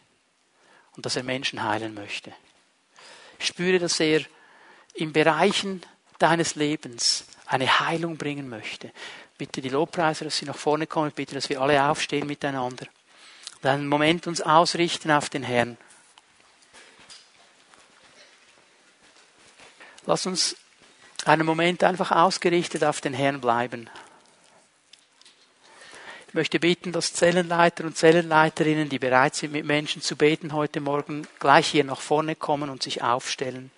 [0.97, 2.33] und dass er Menschen heilen möchte.
[3.39, 4.23] Ich spüre, dass er
[4.95, 5.83] in Bereichen
[6.19, 8.91] deines Lebens eine Heilung bringen möchte.
[9.37, 11.13] Bitte die Lobpreiser, dass sie nach vorne kommen.
[11.13, 12.87] Bitte, dass wir alle aufstehen miteinander.
[13.61, 15.77] Und einen Moment uns ausrichten auf den Herrn.
[20.07, 20.57] Lass uns
[21.25, 23.89] einen Moment einfach ausgerichtet auf den Herrn bleiben.
[26.29, 30.81] Ich möchte bitten, dass Zellenleiter und Zellenleiterinnen, die bereit sind, mit Menschen zu beten, heute
[30.81, 33.71] Morgen gleich hier nach vorne kommen und sich aufstellen.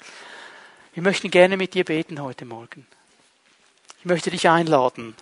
[0.94, 2.86] Wir möchten gerne mit dir beten heute Morgen.
[4.00, 5.14] Ich möchte dich einladen.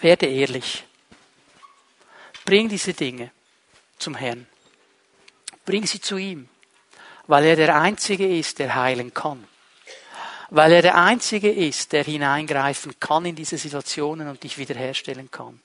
[0.00, 0.84] Werde ehrlich.
[2.44, 3.30] Bring diese Dinge
[3.98, 4.46] zum Herrn.
[5.64, 6.48] Bring sie zu ihm,
[7.26, 9.46] weil er der Einzige ist, der heilen kann
[10.54, 15.62] weil er der Einzige ist, der hineingreifen kann in diese Situationen und dich wiederherstellen kann.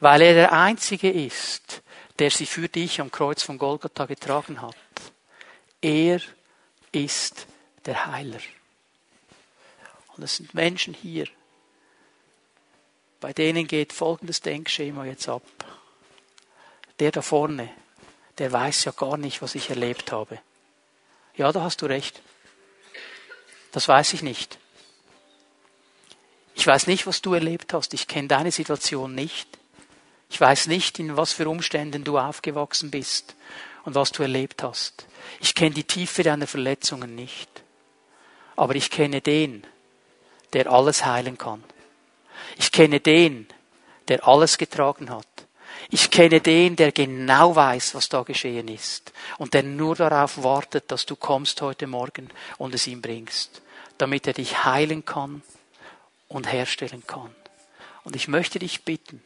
[0.00, 1.82] Weil er der Einzige ist,
[2.18, 4.74] der sie für dich am Kreuz von Golgatha getragen hat.
[5.82, 6.22] Er
[6.92, 7.46] ist
[7.84, 8.40] der Heiler.
[10.16, 11.26] Und es sind Menschen hier,
[13.20, 15.42] bei denen geht folgendes Denkschema jetzt ab.
[17.00, 17.68] Der da vorne,
[18.38, 20.38] der weiß ja gar nicht, was ich erlebt habe.
[21.36, 22.22] Ja, da hast du recht.
[23.72, 24.58] Das weiß ich nicht.
[26.54, 27.94] Ich weiß nicht, was du erlebt hast.
[27.94, 29.48] Ich kenne deine Situation nicht.
[30.30, 33.34] Ich weiß nicht, in was für Umständen du aufgewachsen bist
[33.84, 35.06] und was du erlebt hast.
[35.40, 37.50] Ich kenne die Tiefe deiner Verletzungen nicht.
[38.56, 39.66] Aber ich kenne den,
[40.52, 41.64] der alles heilen kann.
[42.56, 43.46] Ich kenne den,
[44.08, 45.26] der alles getragen hat.
[45.90, 50.90] Ich kenne den, der genau weiß, was da geschehen ist und der nur darauf wartet,
[50.90, 53.62] dass du kommst heute Morgen und es ihm bringst,
[53.98, 55.42] damit er dich heilen kann
[56.28, 57.34] und herstellen kann.
[58.04, 59.22] Und ich möchte dich bitten,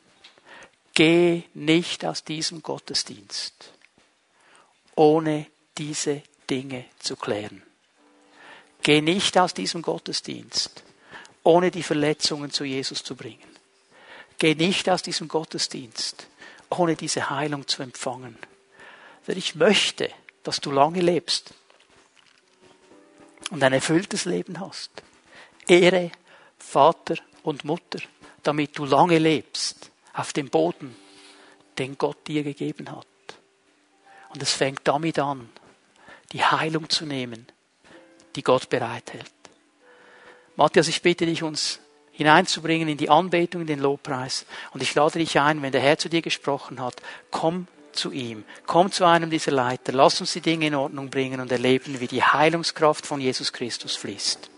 [0.94, 3.72] geh nicht aus diesem Gottesdienst,
[4.94, 5.46] ohne
[5.78, 7.62] diese Dinge zu klären.
[8.82, 10.82] Geh nicht aus diesem Gottesdienst,
[11.42, 13.57] ohne die Verletzungen zu Jesus zu bringen.
[14.38, 16.26] Geh nicht aus diesem Gottesdienst,
[16.70, 18.36] ohne diese Heilung zu empfangen.
[19.26, 20.10] Denn ich möchte,
[20.42, 21.54] dass du lange lebst
[23.50, 24.90] und ein erfülltes Leben hast.
[25.66, 26.12] Ehre
[26.58, 28.00] Vater und Mutter,
[28.42, 30.96] damit du lange lebst auf dem Boden,
[31.78, 33.06] den Gott dir gegeben hat.
[34.30, 35.48] Und es fängt damit an,
[36.32, 37.46] die Heilung zu nehmen,
[38.34, 39.32] die Gott bereithält.
[40.56, 41.80] Matthias, ich bitte dich, uns
[42.16, 44.46] hineinzubringen in die Anbetung, in den Lobpreis.
[44.72, 46.96] Und ich lade dich ein, wenn der Herr zu dir gesprochen hat,
[47.30, 51.40] komm zu ihm, komm zu einem dieser Leiter, lass uns die Dinge in Ordnung bringen
[51.40, 54.50] und erleben, wie die Heilungskraft von Jesus Christus fließt.